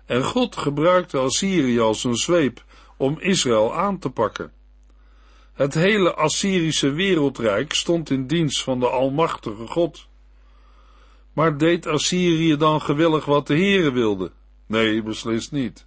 En 0.09 0.25
God 0.25 0.57
gebruikte 0.57 1.19
Assyrië 1.19 1.81
als 1.81 2.05
een 2.05 2.17
zweep 2.17 2.65
om 2.97 3.19
Israël 3.21 3.75
aan 3.75 3.99
te 3.99 4.11
pakken. 4.11 4.53
Het 5.53 5.75
hele 5.75 6.15
Assyrische 6.15 6.91
wereldrijk 6.91 7.73
stond 7.73 8.11
in 8.11 8.27
dienst 8.27 8.63
van 8.63 8.81
de 8.81 8.89
Almachtige 8.89 9.67
God. 9.67 10.07
Maar 11.33 11.59
deed 11.59 11.87
Assyrië 11.87 12.57
dan 12.57 12.81
gewillig 12.81 13.25
wat 13.25 13.47
de 13.47 13.55
Heere 13.55 13.93
wilde? 13.93 14.31
Nee, 14.67 15.03
beslist 15.03 15.53
niet. 15.53 15.87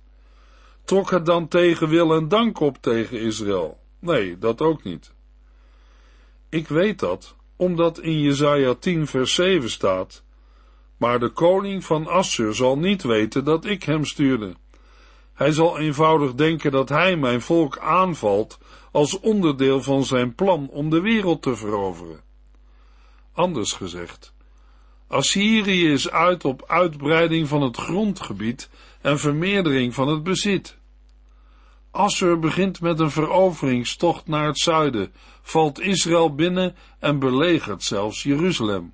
Trok 0.84 1.10
het 1.12 1.26
dan 1.26 1.48
tegen 1.48 1.90
wil 1.90 2.16
en 2.16 2.28
dank 2.28 2.60
op 2.60 2.78
tegen 2.82 3.20
Israël? 3.20 3.80
Nee, 4.00 4.38
dat 4.38 4.62
ook 4.62 4.84
niet. 4.84 5.14
Ik 6.50 6.68
weet 6.68 7.00
dat, 7.00 7.36
omdat 7.56 8.00
in 8.00 8.20
Jesaja 8.20 8.74
10 8.74 9.08
vers 9.08 9.34
7 9.34 9.70
staat, 9.70 10.24
maar 11.02 11.20
de 11.20 11.30
koning 11.30 11.86
van 11.86 12.08
Assur 12.08 12.56
zal 12.56 12.78
niet 12.78 13.04
weten 13.04 13.44
dat 13.44 13.66
ik 13.66 13.84
hem 13.84 14.06
stuurde. 14.06 14.56
Hij 15.34 15.52
zal 15.52 15.80
eenvoudig 15.80 16.34
denken 16.34 16.72
dat 16.72 16.90
hij 16.90 17.16
mijn 17.16 17.42
volk 17.42 17.78
aanvalt 17.78 18.60
als 18.92 19.20
onderdeel 19.20 19.82
van 19.82 20.06
zijn 20.06 20.36
plan 20.36 20.70
om 20.70 20.90
de 20.90 21.00
wereld 21.00 21.42
te 21.42 21.56
veroveren. 21.56 22.22
Anders 23.34 23.74
gezegd, 23.74 24.34
Assyrië 25.08 25.92
is 25.92 26.10
uit 26.10 26.46
op 26.46 26.64
uitbreiding 26.68 27.48
van 27.48 27.62
het 27.62 27.78
grondgebied 27.78 28.70
en 29.02 29.20
vermeerdering 29.20 29.94
van 29.94 30.08
het 30.08 30.24
bezit. 30.24 30.78
Assur 31.92 32.40
begint 32.40 32.82
met 32.82 33.00
een 33.00 33.12
veroveringstocht 33.12 34.28
naar 34.28 34.46
het 34.46 34.60
zuiden, 34.60 35.14
valt 35.42 35.80
Israël 35.80 36.36
binnen 36.36 36.76
en 37.00 37.20
belegert 37.20 37.84
zelfs 37.84 38.24
Jeruzalem. 38.24 38.94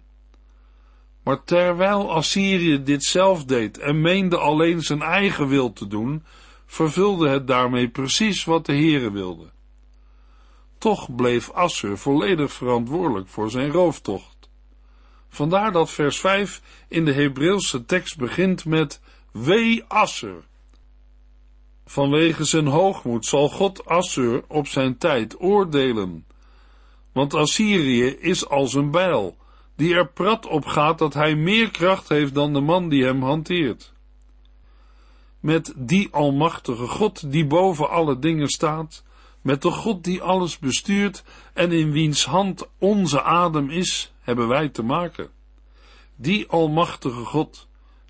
Maar 1.28 1.44
terwijl 1.44 2.14
Assyrië 2.14 2.84
dit 2.84 3.04
zelf 3.04 3.46
deed 3.46 3.78
en 3.78 4.02
meende 4.02 4.38
alleen 4.38 4.82
zijn 4.82 5.02
eigen 5.02 5.48
wil 5.48 5.74
te 5.74 5.88
doen, 5.88 6.24
vervulde 6.66 7.30
het 7.30 7.48
daarmee 7.48 7.88
precies 7.88 8.46
wat 8.46 8.66
de 8.66 8.74
Heere 8.74 9.12
wilde. 9.12 9.52
Toch 10.78 11.16
bleef 11.16 11.52
Assur 11.52 11.98
volledig 11.98 12.52
verantwoordelijk 12.52 13.28
voor 13.28 13.50
zijn 13.50 13.72
rooftocht. 13.72 14.50
Vandaar 15.30 15.72
dat 15.72 15.92
vers 15.92 16.20
5 16.20 16.62
in 16.88 17.06
de 17.06 17.14
Hebreeuwse 17.14 17.86
tekst 17.86 18.18
begint 18.18 18.66
met 18.66 19.02
Wee 19.32 19.84
Assur. 19.88 20.44
Vanwege 21.86 22.44
zijn 22.44 22.68
hoogmoed 22.68 23.26
zal 23.26 23.50
God 23.50 23.86
Assur 23.86 24.44
op 24.48 24.68
zijn 24.68 24.98
tijd 24.98 25.42
oordelen. 25.42 26.26
Want 27.12 27.34
Assyrië 27.34 28.06
is 28.06 28.50
als 28.50 28.74
een 28.74 28.92
bijl, 28.92 29.38
die 29.78 29.96
er 29.96 30.08
prat 30.08 30.46
op 30.46 30.66
gaat 30.66 30.98
dat 30.98 31.14
hij 31.14 31.36
meer 31.36 31.72
kracht 31.72 32.10
heeft 32.10 32.34
dan 32.34 32.54
de 32.54 32.62
man 32.62 32.90
die 32.90 33.04
hem 33.04 33.24
hanteert. 33.24 33.94
Met 35.40 35.74
die 35.76 36.08
almachtige 36.12 36.88
God 36.88 37.32
die 37.32 37.46
boven 37.46 37.90
alle 37.90 38.20
dingen 38.20 38.48
staat, 38.48 39.04
Met 39.42 39.62
de 39.62 39.72
God 39.72 40.04
die 40.04 40.22
alles 40.22 40.60
bestuurt 40.60 41.24
en 41.54 41.72
in 41.72 41.92
wiens 41.92 42.26
hand 42.26 42.68
onze 42.80 43.24
adem 43.24 43.70
is, 43.70 44.14
hebben 44.22 44.48
wij 44.48 44.70
te 44.70 44.84
maken. 44.84 45.30
Die 46.16 46.48
almachtige 46.48 47.26
God 47.26 47.68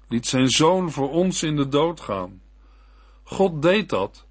liet 0.07 0.27
zijn 0.27 0.49
zoon 0.49 0.91
voor 0.91 1.11
ons 1.11 1.43
in 1.43 1.55
de 1.55 1.67
dood 1.67 2.01
gaan. 2.01 2.41
God 3.23 3.61
deed 3.61 3.89
dat, 3.89 4.25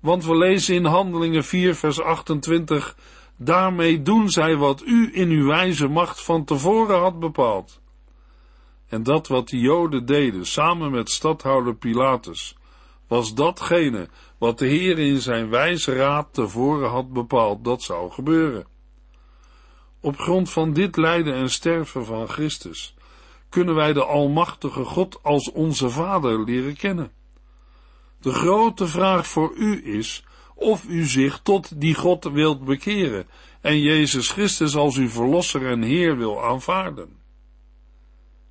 want 0.00 0.24
we 0.24 0.36
lezen 0.36 0.74
in 0.74 0.84
Handelingen 0.84 1.44
4 1.44 1.74
vers 1.74 2.00
28, 2.00 2.96
daarmee 3.36 4.02
doen 4.02 4.30
zij 4.30 4.56
wat 4.56 4.82
u 4.82 5.10
in 5.12 5.28
uw 5.28 5.46
wijze 5.46 5.88
macht 5.88 6.22
van 6.22 6.44
tevoren 6.44 6.98
had 6.98 7.20
bepaald. 7.20 7.80
En 8.88 9.02
dat 9.02 9.28
wat 9.28 9.48
de 9.48 9.58
Joden 9.58 10.06
deden 10.06 10.46
samen 10.46 10.90
met 10.90 11.10
stadhouder 11.10 11.74
Pilatus, 11.74 12.56
was 13.08 13.34
datgene 13.34 14.08
wat 14.38 14.58
de 14.58 14.66
Heer 14.66 14.98
in 14.98 15.20
zijn 15.20 15.50
wijze 15.50 15.94
raad 15.94 16.28
tevoren 16.30 16.90
had 16.90 17.12
bepaald 17.12 17.64
dat 17.64 17.82
zou 17.82 18.10
gebeuren. 18.10 18.66
Op 20.00 20.18
grond 20.18 20.50
van 20.50 20.72
dit 20.72 20.96
lijden 20.96 21.34
en 21.34 21.50
sterven 21.50 22.04
van 22.04 22.28
Christus 22.28 22.94
kunnen 23.48 23.74
wij 23.74 23.92
de 23.92 24.04
Almachtige 24.04 24.84
God 24.84 25.22
als 25.22 25.52
onze 25.52 25.90
Vader 25.90 26.44
leren 26.44 26.76
kennen. 26.76 27.12
De 28.20 28.32
grote 28.32 28.86
vraag 28.86 29.26
voor 29.26 29.52
u 29.54 29.94
is 29.94 30.24
of 30.58 30.88
u 30.88 31.04
zich 31.04 31.40
tot 31.42 31.80
die 31.80 31.94
God 31.94 32.24
wilt 32.24 32.64
bekeren 32.64 33.26
en 33.60 33.80
Jezus 33.80 34.30
Christus 34.30 34.76
als 34.76 34.96
uw 34.96 35.08
Verlosser 35.08 35.66
en 35.66 35.82
Heer 35.82 36.16
wil 36.16 36.44
aanvaarden. 36.44 37.08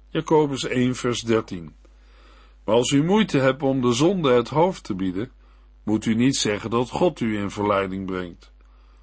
Jacobus 0.10 0.64
1 0.64 0.96
vers 0.96 1.22
13 1.22 1.76
Maar 2.66 2.76
als 2.76 2.92
u 2.92 3.04
moeite 3.04 3.38
hebt 3.38 3.64
om 3.64 3.82
de 3.82 3.94
zonde 3.94 4.32
het 4.32 4.50
hoofd 4.50 4.84
te 4.84 4.96
bieden, 4.96 5.32
moet 5.84 6.06
u 6.06 6.16
niet 6.16 6.36
zeggen 6.36 6.70
dat 6.70 6.90
God 6.90 7.20
u 7.20 7.38
in 7.38 7.50
verleiding 7.50 8.06
brengt. 8.06 8.52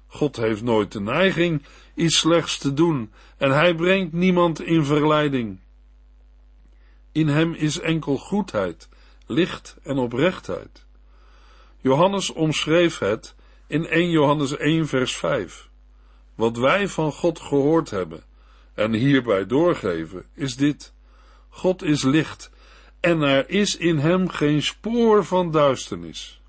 God 0.07 0.35
heeft 0.35 0.61
nooit 0.61 0.91
de 0.91 1.01
neiging 1.01 1.63
iets 1.95 2.17
slechts 2.17 2.57
te 2.57 2.73
doen 2.73 3.11
en 3.37 3.51
hij 3.51 3.75
brengt 3.75 4.13
niemand 4.13 4.61
in 4.61 4.85
verleiding. 4.85 5.59
In 7.11 7.27
hem 7.27 7.53
is 7.53 7.79
enkel 7.79 8.17
goedheid, 8.17 8.89
licht 9.25 9.77
en 9.83 9.97
oprechtheid. 9.97 10.85
Johannes 11.83 12.29
omschreef 12.29 12.99
het 12.99 13.35
in 13.67 13.87
1 13.87 14.09
Johannes 14.09 14.57
1 14.57 14.87
vers 14.87 15.15
5. 15.15 15.69
Wat 16.35 16.57
wij 16.57 16.87
van 16.87 17.11
God 17.11 17.39
gehoord 17.39 17.89
hebben 17.89 18.23
en 18.73 18.93
hierbij 18.93 19.45
doorgeven, 19.45 20.25
is 20.33 20.55
dit. 20.55 20.93
God 21.49 21.81
is 21.81 22.03
licht 22.03 22.51
en 22.99 23.21
er 23.21 23.49
is 23.49 23.75
in 23.77 23.97
hem 23.97 24.29
geen 24.29 24.61
spoor 24.61 25.25
van 25.25 25.51
duisternis. 25.51 26.41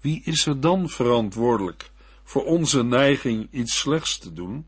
Wie 0.00 0.22
is 0.24 0.46
er 0.46 0.60
dan 0.60 0.88
verantwoordelijk 0.88 1.90
voor 2.22 2.44
onze 2.44 2.82
neiging 2.82 3.48
iets 3.50 3.78
slechts 3.78 4.18
te 4.18 4.32
doen? 4.32 4.66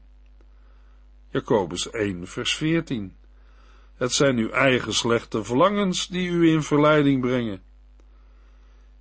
Jacobus 1.30 1.90
1 1.90 2.26
vers 2.26 2.54
14. 2.54 3.16
Het 3.94 4.12
zijn 4.12 4.36
uw 4.36 4.50
eigen 4.50 4.94
slechte 4.94 5.44
verlangens 5.44 6.08
die 6.08 6.28
u 6.28 6.50
in 6.50 6.62
verleiding 6.62 7.20
brengen. 7.20 7.62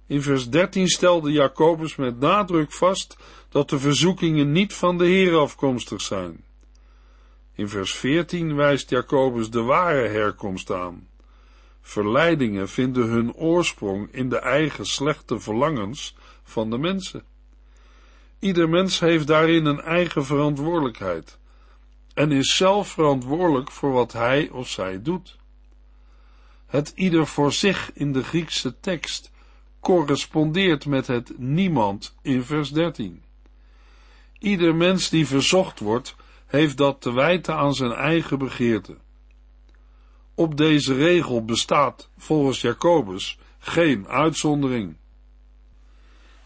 In 0.07 0.21
vers 0.21 0.49
13 0.49 0.87
stelde 0.87 1.31
Jacobus 1.31 1.95
met 1.95 2.19
nadruk 2.19 2.71
vast 2.71 3.17
dat 3.49 3.69
de 3.69 3.79
verzoekingen 3.79 4.51
niet 4.51 4.73
van 4.73 4.97
de 4.97 5.05
Heer 5.05 5.37
afkomstig 5.37 6.01
zijn. 6.01 6.43
In 7.53 7.69
vers 7.69 7.95
14 7.95 8.55
wijst 8.55 8.89
Jacobus 8.89 9.49
de 9.49 9.61
ware 9.61 10.07
herkomst 10.07 10.71
aan. 10.71 11.07
Verleidingen 11.81 12.69
vinden 12.69 13.09
hun 13.09 13.33
oorsprong 13.33 14.11
in 14.11 14.29
de 14.29 14.39
eigen 14.39 14.85
slechte 14.85 15.39
verlangens 15.39 16.15
van 16.43 16.69
de 16.69 16.77
mensen. 16.77 17.23
Ieder 18.39 18.69
mens 18.69 18.99
heeft 18.99 19.27
daarin 19.27 19.65
een 19.65 19.81
eigen 19.81 20.25
verantwoordelijkheid 20.25 21.39
en 22.13 22.31
is 22.31 22.55
zelf 22.55 22.87
verantwoordelijk 22.87 23.71
voor 23.71 23.91
wat 23.91 24.13
hij 24.13 24.49
of 24.49 24.69
zij 24.69 25.01
doet. 25.01 25.37
Het 26.67 26.91
ieder 26.95 27.27
voor 27.27 27.53
zich 27.53 27.91
in 27.93 28.13
de 28.13 28.23
Griekse 28.23 28.79
tekst 28.79 29.31
correspondeert 29.81 30.85
met 30.85 31.07
het 31.07 31.33
niemand 31.37 32.15
in 32.21 32.43
vers 32.43 32.71
13. 32.71 33.23
Ieder 34.39 34.75
mens 34.75 35.09
die 35.09 35.27
verzocht 35.27 35.79
wordt, 35.79 36.15
heeft 36.45 36.77
dat 36.77 37.01
te 37.01 37.13
wijten 37.13 37.55
aan 37.55 37.73
zijn 37.73 37.91
eigen 37.91 38.37
begeerte. 38.37 38.97
Op 40.35 40.57
deze 40.57 40.93
regel 40.93 41.45
bestaat, 41.45 42.09
volgens 42.17 42.61
Jacobus, 42.61 43.39
geen 43.59 44.07
uitzondering. 44.07 44.97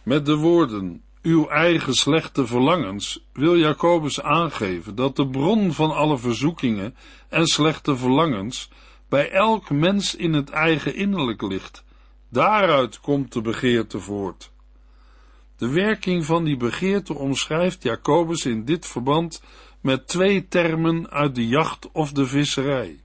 Met 0.04 0.26
de 0.26 0.36
woorden 0.36 1.04
uw 1.22 1.48
eigen 1.48 1.94
slechte 1.94 2.48
verlangens, 2.48 3.26
wil 3.34 3.58
Jacobus 3.58 4.22
aangeven 4.22 4.96
dat 4.96 5.16
de 5.16 5.28
bron 5.28 5.74
van 5.74 5.96
alle 5.96 6.18
verzoekingen 6.18 6.96
en 7.30 7.48
slechte 7.48 7.98
verlangens 7.98 8.70
bij 9.10 9.32
elk 9.32 9.70
mens 9.70 10.16
in 10.16 10.34
het 10.34 10.50
eigen 10.50 10.96
innerlijk 10.96 11.42
ligt. 11.42 11.85
Daaruit 12.36 13.00
komt 13.00 13.34
de 13.34 13.42
begeerte 13.42 14.00
voort. 14.00 14.52
De 15.58 15.70
werking 15.70 16.26
van 16.26 16.44
die 16.44 16.58
begeerte 16.58 17.14
omschrijft 17.14 17.84
Jacobus 17.84 18.46
in 18.46 18.66
dit 18.66 18.86
verband 18.86 19.44
met 19.82 20.08
twee 20.08 20.48
termen 20.48 21.10
uit 21.10 21.36
de 21.36 21.48
jacht 21.48 21.92
of 21.92 22.12
de 22.12 22.26
visserij. 22.26 23.04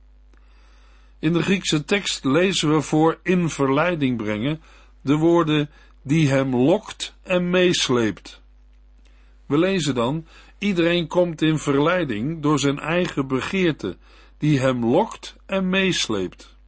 In 1.18 1.32
de 1.32 1.42
Griekse 1.42 1.84
tekst 1.84 2.24
lezen 2.24 2.74
we 2.74 2.80
voor 2.80 3.18
in 3.22 3.48
verleiding 3.48 4.16
brengen 4.16 4.60
de 5.00 5.16
woorden 5.16 5.70
die 6.02 6.28
hem 6.28 6.56
lokt 6.56 7.14
en 7.22 7.50
meesleept. 7.50 8.42
We 9.46 9.58
lezen 9.58 9.94
dan, 9.94 10.26
iedereen 10.58 11.06
komt 11.06 11.42
in 11.42 11.58
verleiding 11.58 12.42
door 12.42 12.58
zijn 12.58 12.78
eigen 12.78 13.26
begeerte, 13.26 13.96
die 14.38 14.60
hem 14.60 14.84
lokt 14.84 15.36
en 15.46 15.68
meesleept. 15.68 16.58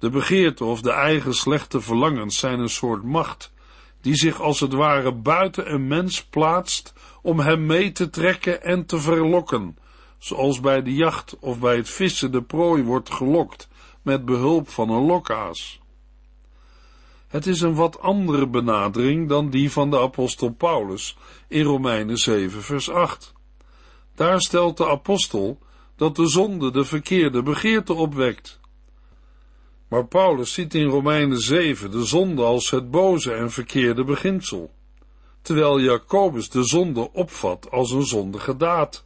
De 0.00 0.10
begeerte 0.10 0.64
of 0.64 0.80
de 0.80 0.90
eigen 0.90 1.34
slechte 1.34 1.80
verlangens 1.80 2.38
zijn 2.38 2.58
een 2.58 2.68
soort 2.68 3.02
macht, 3.02 3.52
die 4.00 4.14
zich 4.14 4.40
als 4.40 4.60
het 4.60 4.72
ware 4.72 5.14
buiten 5.14 5.72
een 5.72 5.86
mens 5.86 6.24
plaatst 6.24 6.92
om 7.22 7.40
hem 7.40 7.66
mee 7.66 7.92
te 7.92 8.10
trekken 8.10 8.62
en 8.62 8.86
te 8.86 8.98
verlokken, 8.98 9.78
zoals 10.18 10.60
bij 10.60 10.82
de 10.82 10.94
jacht 10.94 11.36
of 11.40 11.58
bij 11.58 11.76
het 11.76 11.88
vissen 11.88 12.32
de 12.32 12.42
prooi 12.42 12.82
wordt 12.82 13.10
gelokt 13.10 13.68
met 14.02 14.24
behulp 14.24 14.68
van 14.68 14.90
een 14.90 15.06
lokaas. 15.06 15.80
Het 17.28 17.46
is 17.46 17.60
een 17.60 17.74
wat 17.74 18.00
andere 18.00 18.46
benadering 18.46 19.28
dan 19.28 19.50
die 19.50 19.70
van 19.72 19.90
de 19.90 20.00
apostel 20.00 20.50
Paulus 20.50 21.16
in 21.48 21.62
Romeinen 21.62 22.16
7 22.16 22.62
vers 22.62 22.90
8. 22.90 23.32
Daar 24.14 24.40
stelt 24.40 24.76
de 24.76 24.88
apostel 24.88 25.58
dat 25.96 26.16
de 26.16 26.28
zonde 26.28 26.70
de 26.70 26.84
verkeerde 26.84 27.42
begeerte 27.42 27.94
opwekt. 27.94 28.59
Maar 29.90 30.06
Paulus 30.06 30.52
ziet 30.52 30.74
in 30.74 30.86
Romeinen 30.86 31.38
7 31.38 31.90
de 31.90 32.04
zonde 32.04 32.42
als 32.42 32.70
het 32.70 32.90
boze 32.90 33.32
en 33.32 33.50
verkeerde 33.50 34.04
beginsel, 34.04 34.70
terwijl 35.42 35.80
Jacobus 35.80 36.50
de 36.50 36.64
zonde 36.64 37.12
opvat 37.12 37.70
als 37.70 37.90
een 37.90 38.06
zondige 38.06 38.56
daad. 38.56 39.04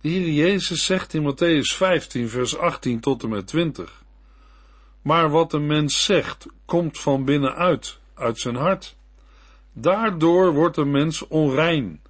De 0.00 0.34
Jezus 0.34 0.84
zegt 0.84 1.14
in 1.14 1.32
Matthäus 1.32 1.76
15 1.76 2.28
vers 2.28 2.56
18 2.56 3.00
tot 3.00 3.22
en 3.22 3.28
met 3.28 3.46
20 3.46 4.00
maar 5.02 5.30
wat 5.30 5.52
een 5.52 5.66
mens 5.66 6.04
zegt, 6.04 6.46
komt 6.64 6.98
van 6.98 7.24
binnenuit, 7.24 7.98
uit 8.14 8.38
zijn 8.38 8.56
hart. 8.56 8.96
Daardoor 9.72 10.52
wordt 10.52 10.76
een 10.76 10.90
mens 10.90 11.26
onrein, 11.28 12.02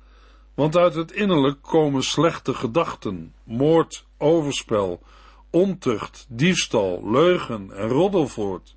want 0.55 0.77
uit 0.77 0.94
het 0.94 1.12
innerlijk 1.12 1.62
komen 1.62 2.03
slechte 2.03 2.55
gedachten, 2.55 3.35
moord, 3.44 4.07
overspel, 4.18 5.03
ontucht, 5.51 6.27
diefstal, 6.29 7.11
leugen 7.11 7.71
en 7.77 7.89
roddel 7.89 8.29
voort. 8.29 8.77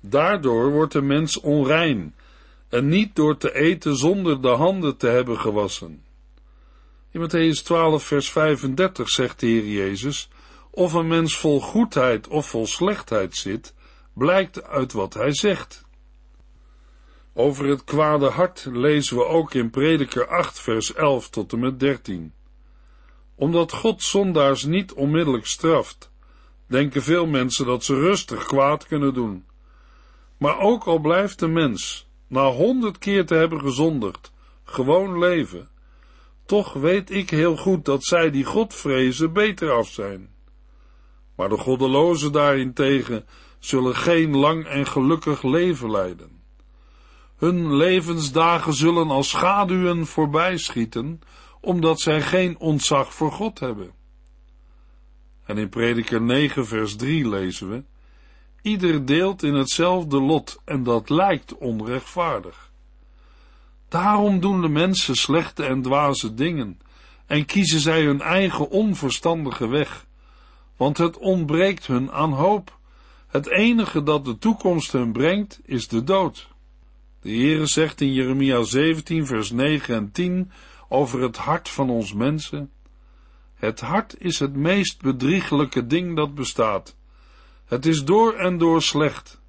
Daardoor 0.00 0.70
wordt 0.70 0.92
de 0.92 1.02
mens 1.02 1.40
onrein, 1.40 2.14
en 2.68 2.88
niet 2.88 3.14
door 3.14 3.36
te 3.36 3.54
eten 3.54 3.96
zonder 3.96 4.42
de 4.42 4.48
handen 4.48 4.96
te 4.96 5.06
hebben 5.06 5.40
gewassen. 5.40 6.04
In 7.10 7.20
Matthäus 7.20 7.62
12 7.62 8.04
vers 8.04 8.30
35 8.30 9.08
zegt 9.08 9.40
de 9.40 9.46
Heer 9.46 9.66
Jezus, 9.66 10.28
of 10.70 10.92
een 10.92 11.06
mens 11.06 11.36
vol 11.36 11.60
goedheid 11.60 12.28
of 12.28 12.48
vol 12.48 12.66
slechtheid 12.66 13.36
zit, 13.36 13.74
blijkt 14.12 14.64
uit 14.64 14.92
wat 14.92 15.14
hij 15.14 15.34
zegt. 15.34 15.84
Over 17.32 17.66
het 17.66 17.84
kwade 17.84 18.28
hart 18.28 18.66
lezen 18.72 19.16
we 19.16 19.24
ook 19.24 19.54
in 19.54 19.70
Prediker 19.70 20.26
8 20.28 20.60
vers 20.60 20.94
11 20.94 21.30
tot 21.30 21.52
en 21.52 21.58
met 21.58 21.80
13. 21.80 22.32
Omdat 23.36 23.72
God 23.72 24.02
zondaars 24.02 24.64
niet 24.64 24.92
onmiddellijk 24.92 25.46
straft, 25.46 26.10
denken 26.66 27.02
veel 27.02 27.26
mensen 27.26 27.66
dat 27.66 27.84
ze 27.84 27.94
rustig 27.94 28.46
kwaad 28.46 28.86
kunnen 28.86 29.14
doen. 29.14 29.46
Maar 30.38 30.58
ook 30.58 30.84
al 30.84 30.98
blijft 30.98 31.38
de 31.38 31.48
mens, 31.48 32.08
na 32.26 32.50
honderd 32.50 32.98
keer 32.98 33.26
te 33.26 33.34
hebben 33.34 33.60
gezondigd, 33.60 34.32
gewoon 34.64 35.18
leven, 35.18 35.68
toch 36.46 36.72
weet 36.72 37.10
ik 37.10 37.30
heel 37.30 37.56
goed 37.56 37.84
dat 37.84 38.04
zij 38.04 38.30
die 38.30 38.44
God 38.44 38.74
vrezen 38.74 39.32
beter 39.32 39.70
af 39.70 39.88
zijn. 39.88 40.34
Maar 41.36 41.48
de 41.48 41.58
goddelozen 41.58 42.32
daarentegen 42.32 43.26
zullen 43.58 43.96
geen 43.96 44.36
lang 44.36 44.66
en 44.66 44.86
gelukkig 44.86 45.42
leven 45.42 45.90
leiden. 45.90 46.42
Hun 47.36 47.76
levensdagen 47.76 48.74
zullen 48.74 49.10
als 49.10 49.28
schaduwen 49.28 50.06
voorbijschieten, 50.06 51.20
omdat 51.66 52.00
zij 52.00 52.22
geen 52.22 52.58
ontzag 52.58 53.14
voor 53.14 53.32
God 53.32 53.58
hebben. 53.60 53.90
En 55.44 55.58
in 55.58 55.68
Prediker 55.68 56.22
9 56.22 56.66
vers 56.66 56.96
3 56.96 57.28
lezen 57.28 57.70
we, 57.70 57.84
Ieder 58.62 59.04
deelt 59.04 59.42
in 59.42 59.54
hetzelfde 59.54 60.20
lot 60.20 60.60
en 60.64 60.82
dat 60.82 61.10
lijkt 61.10 61.56
onrechtvaardig. 61.58 62.70
Daarom 63.88 64.40
doen 64.40 64.60
de 64.60 64.68
mensen 64.68 65.14
slechte 65.14 65.64
en 65.64 65.82
dwaze 65.82 66.34
dingen 66.34 66.80
en 67.26 67.44
kiezen 67.44 67.80
zij 67.80 68.02
hun 68.02 68.20
eigen 68.20 68.70
onverstandige 68.70 69.68
weg, 69.68 70.06
want 70.76 70.98
het 70.98 71.18
ontbreekt 71.18 71.86
hun 71.86 72.12
aan 72.12 72.32
hoop. 72.32 72.78
Het 73.26 73.50
enige 73.50 74.02
dat 74.02 74.24
de 74.24 74.38
toekomst 74.38 74.92
hun 74.92 75.12
brengt 75.12 75.60
is 75.64 75.88
de 75.88 76.04
dood. 76.04 76.48
De 77.20 77.30
Heere 77.30 77.66
zegt 77.66 78.00
in 78.00 78.12
Jeremia 78.12 78.62
17 78.62 79.26
vers 79.26 79.50
9 79.50 79.94
en 79.94 80.12
10 80.12 80.50
over 80.88 81.22
het 81.22 81.36
hart 81.36 81.68
van 81.68 81.90
ons 81.90 82.12
mensen. 82.12 82.70
Het 83.54 83.80
hart 83.80 84.20
is 84.20 84.38
het 84.38 84.56
meest 84.56 85.02
bedriegelijke 85.02 85.86
ding 85.86 86.16
dat 86.16 86.34
bestaat. 86.34 86.96
Het 87.64 87.86
is 87.86 88.04
door 88.04 88.34
en 88.34 88.58
door 88.58 88.82
slecht. 88.82 89.40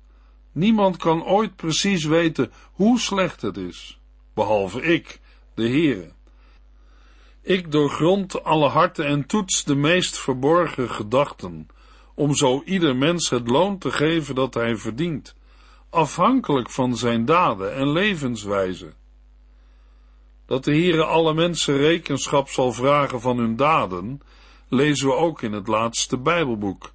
Niemand 0.51 0.97
kan 0.97 1.23
ooit 1.23 1.55
precies 1.55 2.03
weten 2.03 2.51
hoe 2.71 2.99
slecht 2.99 3.41
het 3.41 3.57
is, 3.57 3.99
behalve 4.33 4.81
ik, 4.81 5.19
de 5.53 5.69
Heere. 5.69 6.11
Ik 7.41 7.71
doorgrond 7.71 8.43
alle 8.43 8.67
harten 8.67 9.05
en 9.05 9.25
toets 9.25 9.63
de 9.63 9.75
meest 9.75 10.17
verborgen 10.17 10.89
gedachten, 10.89 11.67
om 12.15 12.35
zo 12.35 12.61
ieder 12.65 12.95
mens 12.95 13.29
het 13.29 13.47
loon 13.47 13.77
te 13.77 13.91
geven 13.91 14.35
dat 14.35 14.53
hij 14.53 14.75
verdient, 14.75 15.35
afhankelijk 15.89 16.71
van 16.71 16.95
zijn 16.95 17.25
daden 17.25 17.75
en 17.75 17.91
levenswijze. 17.91 18.93
Dat 20.47 20.63
de 20.63 20.71
Heere 20.71 21.03
alle 21.03 21.33
mensen 21.33 21.77
rekenschap 21.77 22.49
zal 22.49 22.71
vragen 22.71 23.21
van 23.21 23.37
hun 23.37 23.55
daden, 23.55 24.21
lezen 24.67 25.07
we 25.07 25.13
ook 25.13 25.41
in 25.41 25.53
het 25.53 25.67
laatste 25.67 26.17
Bijbelboek, 26.17 26.91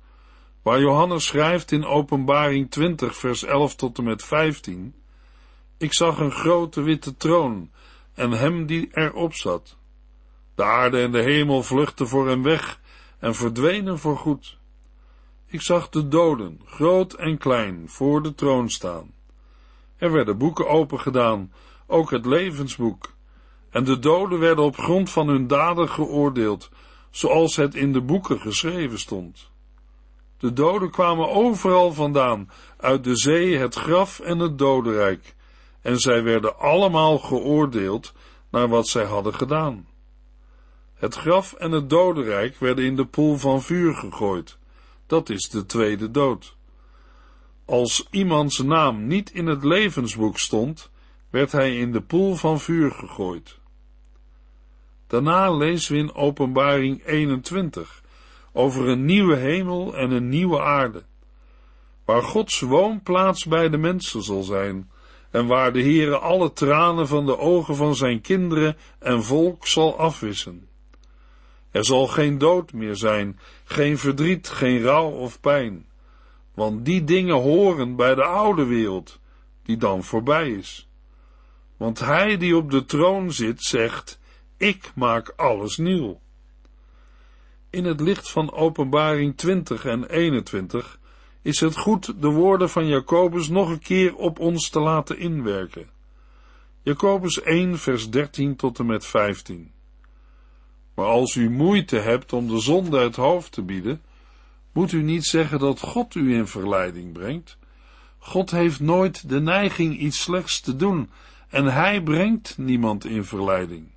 waar 0.63 0.81
Johannes 0.81 1.27
schrijft 1.27 1.73
in 1.73 1.85
Openbaring 1.85 2.71
20, 2.71 3.17
vers 3.17 3.45
11 3.45 3.75
tot 3.75 3.99
en 3.99 4.05
met 4.05 4.25
15: 4.25 4.95
Ik 5.79 5.95
zag 5.95 6.19
een 6.19 6.33
grote 6.33 6.83
witte 6.83 7.17
troon 7.17 7.71
en 8.15 8.31
hem 8.31 8.67
die 8.67 8.89
erop 8.93 9.35
zat. 9.35 9.77
De 10.55 10.65
aarde 10.65 11.03
en 11.03 11.13
de 11.13 11.23
hemel 11.23 11.63
vluchtten 11.63 12.09
voor 12.09 12.29
hem 12.29 12.43
weg 12.43 12.81
en 13.19 13.35
verdwenen 13.35 13.99
voor 13.99 14.17
goed. 14.17 14.59
Ik 15.47 15.61
zag 15.61 15.89
de 15.89 16.09
doden, 16.09 16.61
groot 16.65 17.13
en 17.13 17.39
klein, 17.39 17.89
voor 17.89 18.23
de 18.23 18.35
troon 18.35 18.71
staan. 18.71 19.15
Er 19.97 20.13
werden 20.13 20.39
boeken 20.39 20.69
opengedaan, 20.69 21.53
ook 21.87 22.11
het 22.11 22.27
levensboek. 22.27 23.13
En 23.73 23.85
de 23.85 23.99
doden 23.99 24.39
werden 24.39 24.65
op 24.65 24.77
grond 24.77 25.11
van 25.11 25.29
hun 25.29 25.47
daden 25.47 25.89
geoordeeld, 25.89 26.71
zoals 27.11 27.57
het 27.57 27.75
in 27.75 27.93
de 27.93 28.01
boeken 28.01 28.41
geschreven 28.41 28.99
stond. 28.99 29.51
De 30.39 30.53
doden 30.53 30.91
kwamen 30.91 31.31
overal 31.31 31.93
vandaan, 31.93 32.51
uit 32.77 33.05
de 33.05 33.17
zee, 33.17 33.57
het 33.57 33.75
graf 33.75 34.21
en 34.21 34.39
het 34.39 34.59
dodenrijk, 34.59 35.35
en 35.81 35.99
zij 35.99 36.23
werden 36.23 36.59
allemaal 36.59 37.19
geoordeeld 37.19 38.13
naar 38.51 38.69
wat 38.69 38.89
zij 38.89 39.05
hadden 39.05 39.35
gedaan. 39.35 39.87
Het 40.95 41.15
graf 41.15 41.53
en 41.53 41.73
het 41.73 41.91
dodenrijk 41.91 42.57
werden 42.57 42.85
in 42.85 42.97
de 42.97 43.07
poel 43.07 43.37
van 43.37 43.63
vuur 43.63 43.95
gegooid. 43.95 44.59
Dat 45.07 45.29
is 45.31 45.49
de 45.49 45.67
tweede 45.67 46.11
dood. 46.11 46.57
Als 47.65 48.07
iemands 48.11 48.59
naam 48.59 49.07
niet 49.07 49.31
in 49.31 49.47
het 49.47 49.65
levensboek 49.65 50.39
stond, 50.39 50.91
werd 51.31 51.53
hij 51.53 51.77
in 51.77 51.93
de 51.93 52.03
poel 52.03 52.35
van 52.35 52.61
vuur 52.61 52.91
gegooid. 52.91 53.61
Daarna 55.13 55.51
lezen 55.51 55.93
we 55.93 55.99
in 55.99 56.15
Openbaring 56.15 57.07
21 57.07 58.03
over 58.53 58.89
een 58.89 59.05
nieuwe 59.05 59.37
hemel 59.37 59.97
en 59.97 60.11
een 60.11 60.29
nieuwe 60.29 60.61
aarde, 60.61 61.03
waar 62.05 62.23
Gods 62.23 62.61
woonplaats 62.61 63.45
bij 63.45 63.69
de 63.69 63.77
mensen 63.77 64.23
zal 64.23 64.43
zijn 64.43 64.91
en 65.31 65.47
waar 65.47 65.73
de 65.73 65.81
Heere 65.81 66.19
alle 66.19 66.53
tranen 66.53 67.09
van 67.09 67.27
de 67.27 67.39
ogen 67.39 67.77
van 67.77 67.95
zijn 67.95 68.21
kinderen 68.21 68.77
en 68.99 69.23
volk 69.23 69.67
zal 69.67 69.99
afwissen. 69.99 70.69
Er 71.71 71.85
zal 71.85 72.07
geen 72.07 72.39
dood 72.39 72.73
meer 72.73 72.97
zijn, 72.97 73.39
geen 73.65 73.99
verdriet, 73.99 74.49
geen 74.49 74.83
rouw 74.83 75.11
of 75.11 75.41
pijn, 75.41 75.87
want 76.55 76.85
die 76.85 77.05
dingen 77.05 77.37
horen 77.37 77.97
bij 77.97 78.15
de 78.15 78.25
oude 78.25 78.65
wereld, 78.65 79.21
die 79.63 79.77
dan 79.77 80.05
voorbij 80.05 80.51
is. 80.51 80.89
Want 81.77 81.99
hij 81.99 82.37
die 82.37 82.57
op 82.57 82.71
de 82.71 82.85
troon 82.85 83.33
zit, 83.33 83.63
zegt, 83.63 84.21
ik 84.63 84.93
maak 84.95 85.33
alles 85.37 85.77
nieuw. 85.77 86.21
In 87.71 87.85
het 87.85 88.01
licht 88.01 88.31
van 88.31 88.53
openbaring 88.53 89.37
20 89.37 89.85
en 89.85 90.05
21 90.05 90.99
is 91.43 91.61
het 91.61 91.77
goed 91.77 92.23
de 92.23 92.29
woorden 92.29 92.71
van 92.71 92.87
Jacobus 92.87 93.49
nog 93.49 93.69
een 93.69 93.81
keer 93.81 94.15
op 94.15 94.39
ons 94.39 94.69
te 94.69 94.81
laten 94.81 95.19
inwerken. 95.19 95.91
Jacobus 96.83 97.43
1 97.43 97.79
vers 97.79 98.11
13 98.11 98.57
tot 98.57 98.79
en 98.79 98.87
met 98.87 99.07
15. 99.07 99.73
Maar 100.95 101.07
als 101.07 101.35
u 101.35 101.51
moeite 101.51 101.97
hebt 101.97 102.33
om 102.33 102.49
de 102.49 102.61
zonde 102.61 102.99
het 102.99 103.17
hoofd 103.17 103.53
te 103.53 103.63
bieden, 103.63 104.03
moet 104.73 104.93
u 104.93 105.03
niet 105.03 105.25
zeggen 105.25 105.59
dat 105.59 105.81
God 105.81 106.15
u 106.15 106.35
in 106.35 106.47
verleiding 106.47 107.13
brengt. 107.13 107.59
God 108.19 108.51
heeft 108.51 108.81
nooit 108.81 109.29
de 109.29 109.41
neiging 109.41 109.99
iets 109.99 110.21
slechts 110.21 110.61
te 110.61 110.77
doen 110.77 111.11
en 111.49 111.65
hij 111.65 112.03
brengt 112.03 112.59
niemand 112.59 113.05
in 113.05 113.25
verleiding. 113.25 113.92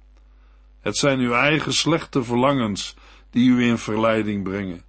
Het 0.86 0.98
zijn 0.98 1.19
uw 1.19 1.34
eigen 1.34 1.74
slechte 1.74 2.24
verlangens 2.24 2.95
die 3.30 3.50
u 3.50 3.63
in 3.63 3.78
verleiding 3.78 4.43
brengen. 4.43 4.84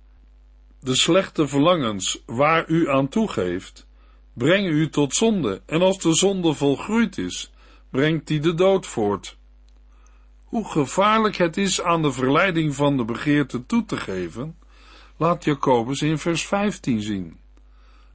De 0.80 0.94
slechte 0.94 1.48
verlangens 1.48 2.22
waar 2.26 2.68
u 2.68 2.90
aan 2.90 3.08
toegeeft, 3.08 3.86
brengen 4.32 4.72
u 4.72 4.88
tot 4.88 5.14
zonde, 5.14 5.62
en 5.66 5.82
als 5.82 5.98
de 5.98 6.14
zonde 6.14 6.54
volgroeid 6.54 7.18
is, 7.18 7.52
brengt 7.90 8.26
die 8.26 8.40
de 8.40 8.54
dood 8.54 8.86
voort. 8.86 9.38
Hoe 10.44 10.68
gevaarlijk 10.68 11.36
het 11.36 11.56
is 11.56 11.82
aan 11.82 12.02
de 12.02 12.12
verleiding 12.12 12.74
van 12.74 12.96
de 12.96 13.04
begeerte 13.04 13.66
toe 13.66 13.84
te 13.84 13.96
geven, 13.96 14.58
laat 15.16 15.44
Jacobus 15.44 16.02
in 16.02 16.18
vers 16.18 16.46
15 16.46 17.02
zien. 17.02 17.38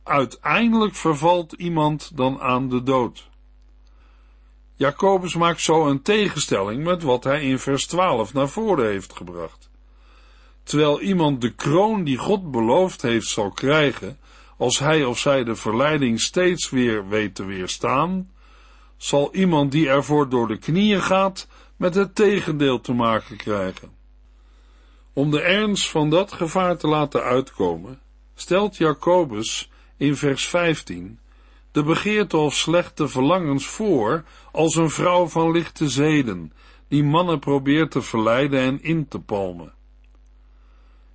Uiteindelijk 0.03 0.95
vervalt 0.95 1.53
iemand 1.53 2.17
dan 2.17 2.41
aan 2.41 2.69
de 2.69 2.83
dood. 2.83 3.29
Jacobus 4.81 5.35
maakt 5.35 5.61
zo 5.61 5.87
een 5.87 6.01
tegenstelling 6.01 6.83
met 6.83 7.03
wat 7.03 7.23
hij 7.23 7.41
in 7.41 7.59
vers 7.59 7.87
12 7.87 8.33
naar 8.33 8.49
voren 8.49 8.85
heeft 8.85 9.13
gebracht. 9.15 9.69
Terwijl 10.63 11.01
iemand 11.01 11.41
de 11.41 11.53
kroon 11.53 12.03
die 12.03 12.17
God 12.17 12.51
beloofd 12.51 13.01
heeft 13.01 13.27
zal 13.27 13.51
krijgen, 13.51 14.19
als 14.57 14.79
hij 14.79 15.03
of 15.05 15.19
zij 15.19 15.43
de 15.43 15.55
verleiding 15.55 16.21
steeds 16.21 16.69
weer 16.69 17.07
weet 17.07 17.35
te 17.35 17.45
weerstaan, 17.45 18.31
zal 18.97 19.33
iemand 19.33 19.71
die 19.71 19.89
ervoor 19.89 20.29
door 20.29 20.47
de 20.47 20.57
knieën 20.57 21.01
gaat, 21.01 21.47
met 21.75 21.95
het 21.95 22.15
tegendeel 22.15 22.81
te 22.81 22.93
maken 22.93 23.37
krijgen. 23.37 23.91
Om 25.13 25.31
de 25.31 25.41
ernst 25.41 25.89
van 25.89 26.09
dat 26.09 26.31
gevaar 26.31 26.77
te 26.77 26.87
laten 26.87 27.23
uitkomen, 27.23 27.99
stelt 28.35 28.77
Jacobus 28.77 29.69
in 29.97 30.15
vers 30.15 30.47
15 30.47 31.19
de 31.71 31.83
begeerte 31.83 32.37
of 32.37 32.53
slechte 32.55 33.07
verlangens 33.07 33.67
voor 33.67 34.23
als 34.51 34.75
een 34.75 34.89
vrouw 34.89 35.27
van 35.27 35.51
lichte 35.51 35.89
zeden, 35.89 36.53
die 36.87 37.03
mannen 37.03 37.39
probeert 37.39 37.91
te 37.91 38.01
verleiden 38.01 38.59
en 38.59 38.83
in 38.83 39.07
te 39.07 39.19
palmen. 39.19 39.73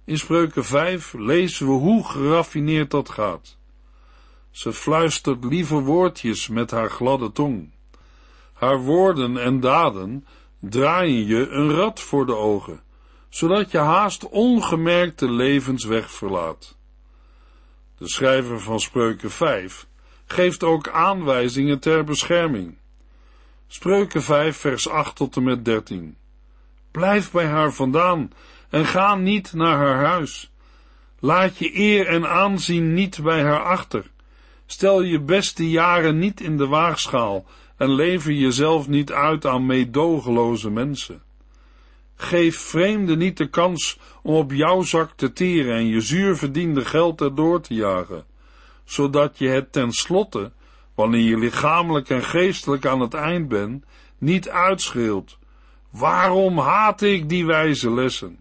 In 0.04 0.18
spreuken 0.18 0.64
5 0.64 1.12
lezen 1.12 1.66
we 1.66 1.72
hoe 1.72 2.04
geraffineerd 2.04 2.90
dat 2.90 3.08
gaat. 3.08 3.56
Ze 4.50 4.72
fluistert 4.72 5.44
lieve 5.44 5.80
woordjes 5.80 6.48
met 6.48 6.70
haar 6.70 6.90
gladde 6.90 7.32
tong. 7.32 7.70
Haar 8.52 8.78
woorden 8.78 9.36
en 9.36 9.60
daden 9.60 10.26
draaien 10.60 11.26
je 11.26 11.48
een 11.48 11.72
rad 11.72 12.00
voor 12.00 12.26
de 12.26 12.36
ogen, 12.36 12.82
zodat 13.28 13.70
je 13.70 13.78
haast 13.78 14.28
ongemerkt 14.28 15.18
de 15.18 15.30
levensweg 15.30 16.10
verlaat. 16.10 16.76
De 17.98 18.08
schrijver 18.08 18.60
van 18.60 18.80
Spreuken 18.80 19.30
5 19.30 19.86
geeft 20.26 20.62
ook 20.62 20.88
aanwijzingen 20.88 21.78
ter 21.78 22.04
bescherming. 22.04 22.76
Spreuken 23.66 24.22
5 24.22 24.56
vers 24.56 24.88
8 24.88 25.16
tot 25.16 25.36
en 25.36 25.42
met 25.42 25.64
13. 25.64 26.16
Blijf 26.90 27.30
bij 27.30 27.46
haar 27.46 27.72
vandaan 27.72 28.32
en 28.70 28.86
ga 28.86 29.14
niet 29.14 29.52
naar 29.52 29.76
haar 29.76 30.04
huis. 30.04 30.50
Laat 31.18 31.58
je 31.58 31.78
eer 31.78 32.06
en 32.06 32.28
aanzien 32.28 32.94
niet 32.94 33.22
bij 33.22 33.42
haar 33.42 33.62
achter. 33.62 34.10
Stel 34.66 35.02
je 35.02 35.20
beste 35.20 35.70
jaren 35.70 36.18
niet 36.18 36.40
in 36.40 36.56
de 36.56 36.66
waagschaal 36.66 37.46
en 37.76 37.90
lever 37.90 38.32
jezelf 38.32 38.88
niet 38.88 39.12
uit 39.12 39.46
aan 39.46 39.66
meedogenloze 39.66 40.70
mensen. 40.70 41.22
Geef 42.16 42.58
vreemden 42.58 43.18
niet 43.18 43.36
de 43.36 43.48
kans 43.48 43.98
om 44.22 44.34
op 44.34 44.52
jouw 44.52 44.82
zak 44.82 45.12
te 45.16 45.32
teren 45.32 45.74
en 45.76 45.86
je 45.86 46.00
zuur 46.00 46.36
verdiende 46.36 46.84
geld 46.84 47.20
erdoor 47.20 47.60
te 47.60 47.74
jagen, 47.74 48.24
zodat 48.86 49.38
je 49.38 49.48
het 49.48 49.72
tenslotte 49.72 50.52
wanneer 50.94 51.28
je 51.28 51.38
lichamelijk 51.38 52.08
en 52.08 52.22
geestelijk 52.22 52.86
aan 52.86 53.00
het 53.00 53.14
eind 53.14 53.48
bent, 53.48 53.84
niet 54.18 54.48
uitschreeuwt. 54.48 55.38
Waarom 55.90 56.58
haatte 56.58 57.12
ik 57.12 57.28
die 57.28 57.46
wijze 57.46 57.90
lessen? 57.90 58.38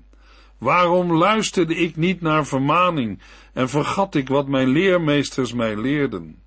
Waarom 0.58 1.14
luisterde 1.14 1.76
ik 1.76 1.96
niet 1.96 2.22
naar 2.22 2.46
vermaning 2.46 3.20
en 3.54 3.70
vergat 3.70 4.16
ik 4.16 4.28
wat 4.28 4.48
mijn 4.48 4.68
leermeesters 4.68 5.54
mij 5.54 5.76
leerden? 5.76 6.42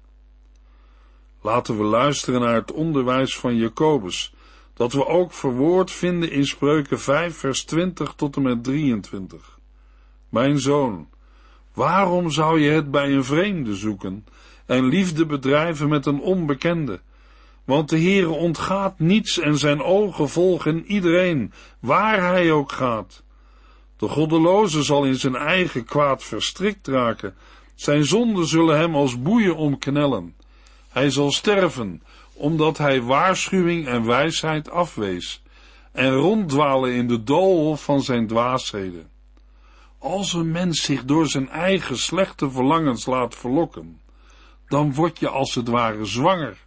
Laten 1.40 1.78
we 1.78 1.84
luisteren 1.84 2.40
naar 2.40 2.54
het 2.54 2.72
onderwijs 2.72 3.38
van 3.38 3.56
Jacobus, 3.56 4.34
dat 4.74 4.92
we 4.92 5.06
ook 5.06 5.32
verwoord 5.32 5.90
vinden 5.90 6.30
in 6.30 6.46
Spreuken 6.46 7.00
5, 7.00 7.36
vers 7.36 7.64
20 7.64 8.12
tot 8.12 8.36
en 8.36 8.42
met 8.42 8.64
23. 8.64 9.58
Mijn 10.28 10.58
zoon, 10.60 11.08
waarom 11.78 12.30
zou 12.30 12.60
je 12.60 12.70
het 12.70 12.90
bij 12.90 13.12
een 13.12 13.24
vreemde 13.24 13.74
zoeken 13.74 14.26
en 14.66 14.84
liefde 14.84 15.26
bedrijven 15.26 15.88
met 15.88 16.06
een 16.06 16.20
onbekende? 16.20 17.00
Want 17.64 17.88
de 17.88 17.98
Heere 17.98 18.28
ontgaat 18.28 18.98
niets 18.98 19.38
en 19.38 19.58
zijn 19.58 19.82
ogen 19.82 20.28
volgen 20.28 20.84
iedereen, 20.86 21.52
waar 21.80 22.22
hij 22.22 22.52
ook 22.52 22.72
gaat. 22.72 23.22
De 23.96 24.08
goddeloze 24.08 24.82
zal 24.82 25.04
in 25.04 25.14
zijn 25.14 25.36
eigen 25.36 25.84
kwaad 25.84 26.24
verstrikt 26.24 26.86
raken, 26.86 27.34
zijn 27.74 28.04
zonden 28.04 28.46
zullen 28.46 28.78
hem 28.78 28.94
als 28.94 29.22
boeien 29.22 29.56
omknellen. 29.56 30.34
Hij 30.88 31.10
zal 31.10 31.30
sterven, 31.30 32.02
omdat 32.32 32.78
hij 32.78 33.02
waarschuwing 33.02 33.86
en 33.86 34.06
wijsheid 34.06 34.70
afwees, 34.70 35.42
en 35.92 36.12
ronddwalen 36.12 36.92
in 36.92 37.08
de 37.08 37.22
doolhof 37.22 37.84
van 37.84 38.02
zijn 38.02 38.26
dwaasheden. 38.26 39.17
Als 39.98 40.32
een 40.32 40.50
mens 40.50 40.82
zich 40.82 41.04
door 41.04 41.26
zijn 41.26 41.48
eigen 41.48 41.98
slechte 41.98 42.50
verlangens 42.50 43.06
laat 43.06 43.34
verlokken, 43.34 44.00
dan 44.66 44.94
word 44.94 45.18
je 45.18 45.28
als 45.28 45.54
het 45.54 45.68
ware 45.68 46.04
zwanger. 46.04 46.66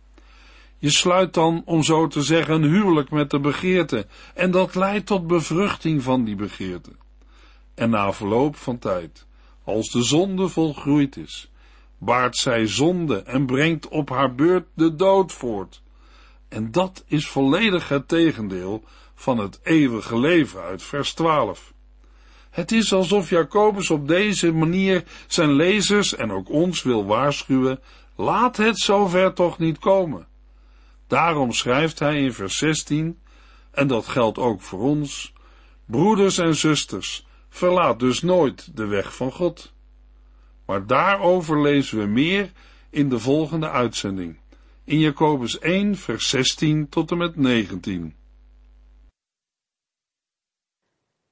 Je 0.77 0.89
sluit 0.89 1.33
dan, 1.33 1.61
om 1.65 1.83
zo 1.83 2.07
te 2.07 2.21
zeggen, 2.21 2.53
een 2.53 2.69
huwelijk 2.69 3.09
met 3.11 3.29
de 3.29 3.39
begeerte, 3.39 4.07
en 4.33 4.51
dat 4.51 4.75
leidt 4.75 5.05
tot 5.05 5.27
bevruchting 5.27 6.03
van 6.03 6.23
die 6.23 6.35
begeerte. 6.35 6.91
En 7.73 7.89
na 7.89 8.13
verloop 8.13 8.55
van 8.55 8.79
tijd, 8.79 9.25
als 9.63 9.89
de 9.89 10.03
zonde 10.03 10.47
volgroeid 10.47 11.17
is, 11.17 11.51
baart 11.97 12.37
zij 12.37 12.67
zonde 12.67 13.21
en 13.21 13.45
brengt 13.45 13.87
op 13.87 14.09
haar 14.09 14.35
beurt 14.35 14.67
de 14.73 14.95
dood 14.95 15.31
voort. 15.31 15.81
En 16.49 16.71
dat 16.71 17.03
is 17.07 17.27
volledig 17.27 17.89
het 17.89 18.07
tegendeel 18.07 18.83
van 19.13 19.37
het 19.37 19.59
eeuwige 19.63 20.19
leven 20.19 20.61
uit 20.61 20.83
vers 20.83 21.13
12. 21.13 21.73
Het 22.51 22.71
is 22.71 22.93
alsof 22.93 23.29
Jacobus 23.29 23.89
op 23.89 24.07
deze 24.07 24.51
manier 24.51 25.03
zijn 25.27 25.51
lezers 25.51 26.15
en 26.15 26.31
ook 26.31 26.49
ons 26.49 26.83
wil 26.83 27.05
waarschuwen, 27.05 27.79
laat 28.15 28.57
het 28.57 28.79
zover 28.79 29.33
toch 29.33 29.57
niet 29.57 29.79
komen. 29.79 30.27
Daarom 31.07 31.51
schrijft 31.51 31.99
hij 31.99 32.21
in 32.21 32.33
vers 32.33 32.57
16, 32.57 33.19
en 33.71 33.87
dat 33.87 34.07
geldt 34.07 34.37
ook 34.37 34.61
voor 34.61 34.79
ons, 34.79 35.33
broeders 35.85 36.37
en 36.37 36.55
zusters, 36.55 37.25
verlaat 37.49 37.99
dus 37.99 38.21
nooit 38.21 38.77
de 38.77 38.85
weg 38.85 39.15
van 39.15 39.31
God. 39.31 39.73
Maar 40.65 40.87
daarover 40.87 41.61
lezen 41.61 41.97
we 41.97 42.05
meer 42.05 42.51
in 42.89 43.09
de 43.09 43.19
volgende 43.19 43.69
uitzending, 43.69 44.39
in 44.83 44.99
Jacobus 44.99 45.59
1, 45.59 45.95
vers 45.95 46.29
16 46.29 46.89
tot 46.89 47.11
en 47.11 47.17
met 47.17 47.35
19. 47.35 48.15